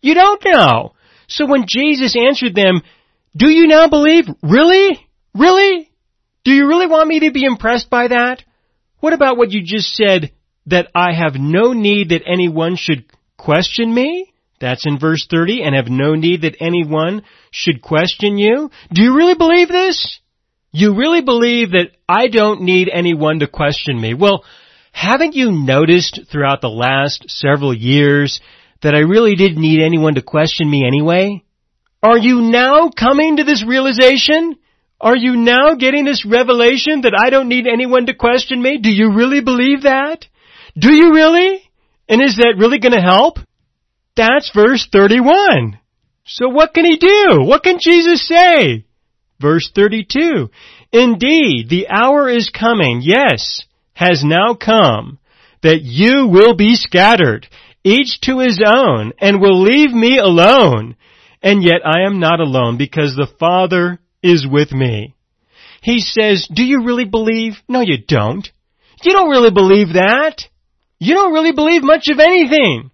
You 0.00 0.14
don't 0.14 0.42
know. 0.44 0.94
So 1.28 1.46
when 1.46 1.64
Jesus 1.66 2.14
answered 2.16 2.54
them, 2.54 2.82
do 3.36 3.48
you 3.48 3.66
now 3.66 3.88
believe? 3.88 4.24
Really? 4.42 5.06
Really? 5.34 5.90
Do 6.44 6.52
you 6.52 6.66
really 6.66 6.86
want 6.86 7.08
me 7.08 7.20
to 7.20 7.32
be 7.32 7.44
impressed 7.44 7.88
by 7.88 8.08
that? 8.08 8.42
What 9.00 9.12
about 9.12 9.36
what 9.36 9.50
you 9.50 9.62
just 9.64 9.94
said, 9.94 10.32
that 10.66 10.88
I 10.94 11.12
have 11.12 11.34
no 11.34 11.72
need 11.72 12.10
that 12.10 12.22
anyone 12.26 12.76
should 12.76 13.04
question 13.36 13.92
me? 13.92 14.32
That's 14.60 14.86
in 14.86 14.98
verse 14.98 15.26
30, 15.28 15.62
and 15.62 15.74
have 15.74 15.88
no 15.88 16.14
need 16.14 16.42
that 16.42 16.56
anyone 16.60 17.22
should 17.50 17.82
question 17.82 18.38
you? 18.38 18.70
Do 18.92 19.02
you 19.02 19.16
really 19.16 19.34
believe 19.34 19.68
this? 19.68 20.20
You 20.70 20.94
really 20.94 21.20
believe 21.20 21.72
that 21.72 21.90
I 22.08 22.28
don't 22.28 22.62
need 22.62 22.88
anyone 22.92 23.40
to 23.40 23.48
question 23.48 24.00
me? 24.00 24.14
Well, 24.14 24.44
haven't 24.92 25.34
you 25.34 25.50
noticed 25.50 26.20
throughout 26.30 26.60
the 26.60 26.68
last 26.68 27.24
several 27.28 27.74
years 27.74 28.40
that 28.82 28.94
I 28.94 29.00
really 29.00 29.34
didn't 29.34 29.60
need 29.60 29.82
anyone 29.82 30.14
to 30.14 30.22
question 30.22 30.70
me 30.70 30.86
anyway? 30.86 31.42
Are 32.02 32.18
you 32.18 32.40
now 32.40 32.90
coming 32.90 33.36
to 33.36 33.44
this 33.44 33.64
realization? 33.64 34.56
Are 35.00 35.16
you 35.16 35.36
now 35.36 35.74
getting 35.74 36.04
this 36.04 36.24
revelation 36.24 37.02
that 37.02 37.16
I 37.16 37.30
don't 37.30 37.48
need 37.48 37.66
anyone 37.66 38.06
to 38.06 38.14
question 38.14 38.60
me? 38.60 38.78
Do 38.78 38.90
you 38.90 39.14
really 39.14 39.40
believe 39.40 39.82
that? 39.82 40.26
Do 40.76 40.92
you 40.92 41.12
really? 41.12 41.62
And 42.08 42.20
is 42.20 42.36
that 42.36 42.56
really 42.58 42.80
going 42.80 42.92
to 42.92 43.00
help? 43.00 43.38
That's 44.16 44.50
verse 44.52 44.88
31. 44.90 45.78
So 46.24 46.48
what 46.48 46.74
can 46.74 46.84
he 46.84 46.96
do? 46.96 47.44
What 47.44 47.62
can 47.62 47.78
Jesus 47.80 48.26
say? 48.26 48.84
Verse 49.40 49.70
32. 49.74 50.50
Indeed, 50.92 51.68
the 51.68 51.88
hour 51.88 52.28
is 52.28 52.50
coming, 52.50 53.00
yes, 53.02 53.62
has 53.94 54.22
now 54.24 54.54
come, 54.54 55.18
that 55.62 55.82
you 55.82 56.26
will 56.26 56.54
be 56.54 56.74
scattered, 56.74 57.48
each 57.82 58.20
to 58.22 58.40
his 58.40 58.62
own, 58.64 59.12
and 59.18 59.40
will 59.40 59.62
leave 59.62 59.92
me 59.92 60.18
alone. 60.18 60.96
And 61.42 61.62
yet 61.62 61.84
I 61.84 62.06
am 62.06 62.20
not 62.20 62.40
alone 62.40 62.76
because 62.78 63.14
the 63.14 63.30
Father 63.38 63.98
is 64.22 64.46
with 64.48 64.72
me. 64.72 65.14
He 65.82 65.98
says, 65.98 66.48
do 66.52 66.62
you 66.62 66.84
really 66.84 67.04
believe? 67.04 67.54
No, 67.68 67.80
you 67.80 67.98
don't. 68.06 68.48
You 69.02 69.12
don't 69.12 69.30
really 69.30 69.50
believe 69.50 69.94
that. 69.94 70.44
You 71.00 71.14
don't 71.14 71.32
really 71.32 71.52
believe 71.52 71.82
much 71.82 72.08
of 72.08 72.20
anything. 72.20 72.92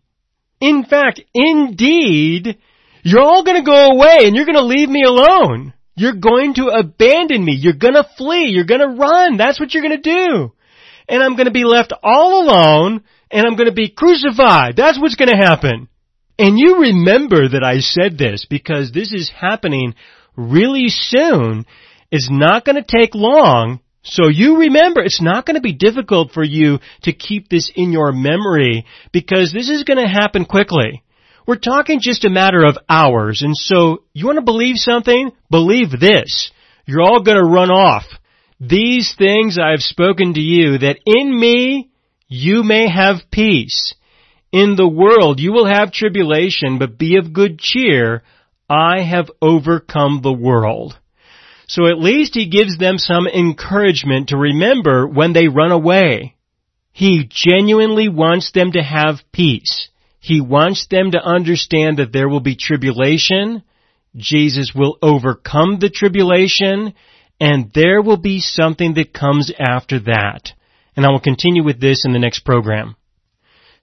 In 0.60 0.84
fact, 0.84 1.20
indeed, 1.34 2.56
you're 3.02 3.20
all 3.20 3.44
gonna 3.44 3.62
go 3.62 3.92
away 3.92 4.20
and 4.22 4.34
you're 4.34 4.46
gonna 4.46 4.62
leave 4.62 4.88
me 4.88 5.04
alone. 5.04 5.74
You're 5.94 6.14
going 6.14 6.54
to 6.54 6.68
abandon 6.68 7.44
me. 7.44 7.56
You're 7.60 7.74
gonna 7.74 8.06
flee. 8.16 8.46
You're 8.46 8.64
gonna 8.64 8.96
run. 8.96 9.36
That's 9.36 9.60
what 9.60 9.74
you're 9.74 9.82
gonna 9.82 10.00
do. 10.00 10.52
And 11.08 11.22
I'm 11.22 11.36
gonna 11.36 11.50
be 11.50 11.64
left 11.64 11.92
all 12.02 12.42
alone 12.42 13.04
and 13.30 13.46
I'm 13.46 13.56
gonna 13.56 13.72
be 13.72 13.90
crucified. 13.90 14.76
That's 14.76 14.98
what's 14.98 15.16
gonna 15.16 15.36
happen. 15.36 15.88
And 16.38 16.58
you 16.58 16.80
remember 16.80 17.48
that 17.48 17.64
I 17.64 17.80
said 17.80 18.16
this 18.16 18.46
because 18.48 18.92
this 18.92 19.12
is 19.12 19.30
happening 19.30 19.94
really 20.36 20.88
soon. 20.88 21.66
It's 22.10 22.28
not 22.30 22.64
going 22.64 22.76
to 22.76 22.96
take 22.98 23.14
long. 23.14 23.80
So 24.04 24.28
you 24.28 24.58
remember, 24.60 25.02
it's 25.02 25.20
not 25.20 25.44
going 25.44 25.56
to 25.56 25.60
be 25.60 25.72
difficult 25.72 26.30
for 26.32 26.44
you 26.44 26.78
to 27.02 27.12
keep 27.12 27.48
this 27.48 27.70
in 27.74 27.92
your 27.92 28.12
memory 28.12 28.86
because 29.12 29.52
this 29.52 29.68
is 29.68 29.82
going 29.82 29.98
to 29.98 30.08
happen 30.08 30.44
quickly. 30.44 31.02
We're 31.46 31.56
talking 31.56 31.98
just 32.00 32.24
a 32.24 32.30
matter 32.30 32.64
of 32.64 32.78
hours. 32.88 33.42
And 33.42 33.56
so 33.56 34.04
you 34.12 34.26
want 34.26 34.36
to 34.36 34.44
believe 34.44 34.76
something? 34.76 35.32
Believe 35.50 35.90
this. 35.98 36.52
You're 36.86 37.02
all 37.02 37.22
going 37.22 37.36
to 37.36 37.50
run 37.50 37.70
off. 37.70 38.04
These 38.60 39.14
things 39.16 39.58
I 39.58 39.70
have 39.70 39.80
spoken 39.80 40.34
to 40.34 40.40
you 40.40 40.78
that 40.78 40.98
in 41.04 41.38
me 41.38 41.90
you 42.28 42.62
may 42.62 42.88
have 42.88 43.30
peace. 43.30 43.94
In 44.52 44.76
the 44.76 44.88
world 44.88 45.40
you 45.40 45.52
will 45.52 45.66
have 45.66 45.92
tribulation, 45.92 46.78
but 46.78 46.98
be 46.98 47.16
of 47.16 47.32
good 47.32 47.58
cheer. 47.58 48.22
I 48.68 49.02
have 49.02 49.30
overcome 49.42 50.20
the 50.22 50.32
world. 50.32 50.98
So 51.66 51.86
at 51.86 51.98
least 51.98 52.34
he 52.34 52.48
gives 52.48 52.78
them 52.78 52.96
some 52.96 53.26
encouragement 53.26 54.28
to 54.28 54.38
remember 54.38 55.06
when 55.06 55.34
they 55.34 55.48
run 55.48 55.70
away. 55.70 56.34
He 56.92 57.28
genuinely 57.28 58.08
wants 58.08 58.52
them 58.52 58.72
to 58.72 58.82
have 58.82 59.20
peace. 59.32 59.88
He 60.18 60.40
wants 60.40 60.86
them 60.86 61.12
to 61.12 61.22
understand 61.22 61.98
that 61.98 62.12
there 62.12 62.28
will 62.28 62.40
be 62.40 62.56
tribulation. 62.56 63.62
Jesus 64.16 64.72
will 64.74 64.98
overcome 65.02 65.78
the 65.78 65.90
tribulation 65.90 66.94
and 67.40 67.70
there 67.72 68.02
will 68.02 68.16
be 68.16 68.40
something 68.40 68.94
that 68.94 69.12
comes 69.12 69.52
after 69.58 70.00
that. 70.00 70.52
And 70.96 71.06
I 71.06 71.10
will 71.10 71.20
continue 71.20 71.62
with 71.62 71.80
this 71.80 72.04
in 72.04 72.12
the 72.12 72.18
next 72.18 72.40
program. 72.40 72.96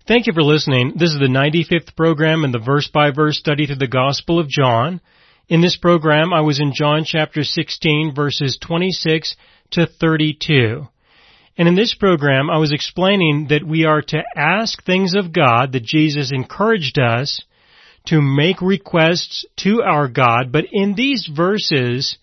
Thank 0.07 0.27
you 0.27 0.33
for 0.33 0.43
listening. 0.43 0.93
This 0.95 1.09
is 1.09 1.17
the 1.17 1.25
95th 1.25 1.95
program 1.95 2.43
in 2.43 2.51
the 2.51 2.59
verse 2.59 2.87
by 2.87 3.09
verse 3.09 3.39
study 3.39 3.65
through 3.65 3.77
the 3.77 3.87
Gospel 3.87 4.39
of 4.39 4.47
John. 4.47 5.01
In 5.49 5.61
this 5.61 5.77
program, 5.77 6.31
I 6.31 6.41
was 6.41 6.59
in 6.59 6.73
John 6.75 7.05
chapter 7.05 7.43
16 7.43 8.13
verses 8.13 8.59
26 8.61 9.35
to 9.71 9.87
32. 9.87 10.87
And 11.57 11.67
in 11.67 11.73
this 11.73 11.95
program, 11.95 12.51
I 12.51 12.59
was 12.59 12.71
explaining 12.71 13.47
that 13.49 13.65
we 13.65 13.85
are 13.85 14.03
to 14.03 14.23
ask 14.35 14.83
things 14.83 15.15
of 15.15 15.33
God 15.33 15.71
that 15.71 15.81
Jesus 15.81 16.31
encouraged 16.31 16.99
us 16.99 17.41
to 18.05 18.21
make 18.21 18.61
requests 18.61 19.43
to 19.61 19.81
our 19.81 20.07
God, 20.07 20.51
but 20.51 20.65
in 20.71 20.93
these 20.93 21.27
verses, 21.35 22.19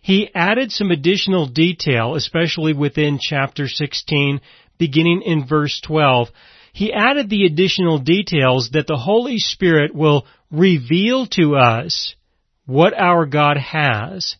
he 0.00 0.30
added 0.36 0.70
some 0.70 0.92
additional 0.92 1.48
detail, 1.48 2.14
especially 2.14 2.74
within 2.74 3.18
chapter 3.20 3.66
16, 3.66 4.40
beginning 4.78 5.22
in 5.22 5.48
verse 5.48 5.80
12. 5.84 6.28
He 6.74 6.92
added 6.92 7.30
the 7.30 7.44
additional 7.44 8.00
details 8.00 8.70
that 8.72 8.88
the 8.88 8.96
Holy 8.96 9.38
Spirit 9.38 9.94
will 9.94 10.26
reveal 10.50 11.26
to 11.28 11.54
us 11.54 12.16
what 12.66 12.92
our 12.98 13.26
God 13.26 13.56
has. 13.56 14.34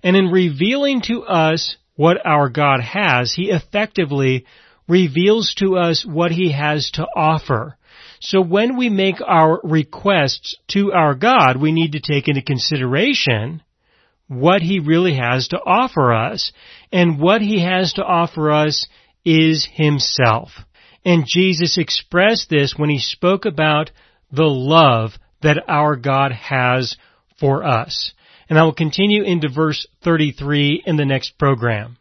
And 0.00 0.16
in 0.16 0.26
revealing 0.26 1.02
to 1.08 1.24
us 1.24 1.76
what 1.96 2.24
our 2.24 2.48
God 2.48 2.80
has, 2.80 3.34
He 3.34 3.50
effectively 3.50 4.46
reveals 4.86 5.54
to 5.54 5.78
us 5.78 6.06
what 6.06 6.30
He 6.30 6.52
has 6.52 6.92
to 6.92 7.08
offer. 7.16 7.76
So 8.20 8.40
when 8.40 8.76
we 8.76 8.88
make 8.88 9.16
our 9.20 9.58
requests 9.64 10.56
to 10.68 10.92
our 10.92 11.16
God, 11.16 11.60
we 11.60 11.72
need 11.72 11.92
to 11.92 12.00
take 12.00 12.28
into 12.28 12.40
consideration 12.40 13.62
what 14.28 14.62
He 14.62 14.78
really 14.78 15.16
has 15.16 15.48
to 15.48 15.58
offer 15.58 16.14
us. 16.14 16.52
And 16.92 17.18
what 17.18 17.42
He 17.42 17.64
has 17.64 17.94
to 17.94 18.04
offer 18.04 18.52
us 18.52 18.86
is 19.24 19.66
Himself. 19.72 20.50
And 21.04 21.24
Jesus 21.26 21.78
expressed 21.78 22.50
this 22.50 22.74
when 22.76 22.90
He 22.90 22.98
spoke 22.98 23.44
about 23.44 23.90
the 24.30 24.44
love 24.44 25.12
that 25.42 25.64
our 25.68 25.96
God 25.96 26.32
has 26.32 26.96
for 27.38 27.64
us. 27.64 28.12
And 28.48 28.58
I 28.58 28.64
will 28.64 28.74
continue 28.74 29.22
into 29.22 29.48
verse 29.48 29.86
33 30.02 30.82
in 30.84 30.96
the 30.96 31.06
next 31.06 31.38
program. 31.38 31.96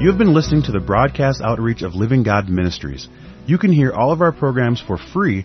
You 0.00 0.08
have 0.08 0.16
been 0.16 0.32
listening 0.32 0.62
to 0.62 0.72
the 0.72 0.80
broadcast 0.80 1.42
outreach 1.42 1.82
of 1.82 1.94
Living 1.94 2.22
God 2.22 2.48
Ministries. 2.48 3.06
You 3.46 3.58
can 3.58 3.70
hear 3.70 3.92
all 3.92 4.12
of 4.12 4.22
our 4.22 4.32
programs 4.32 4.80
for 4.80 4.96
free 4.96 5.44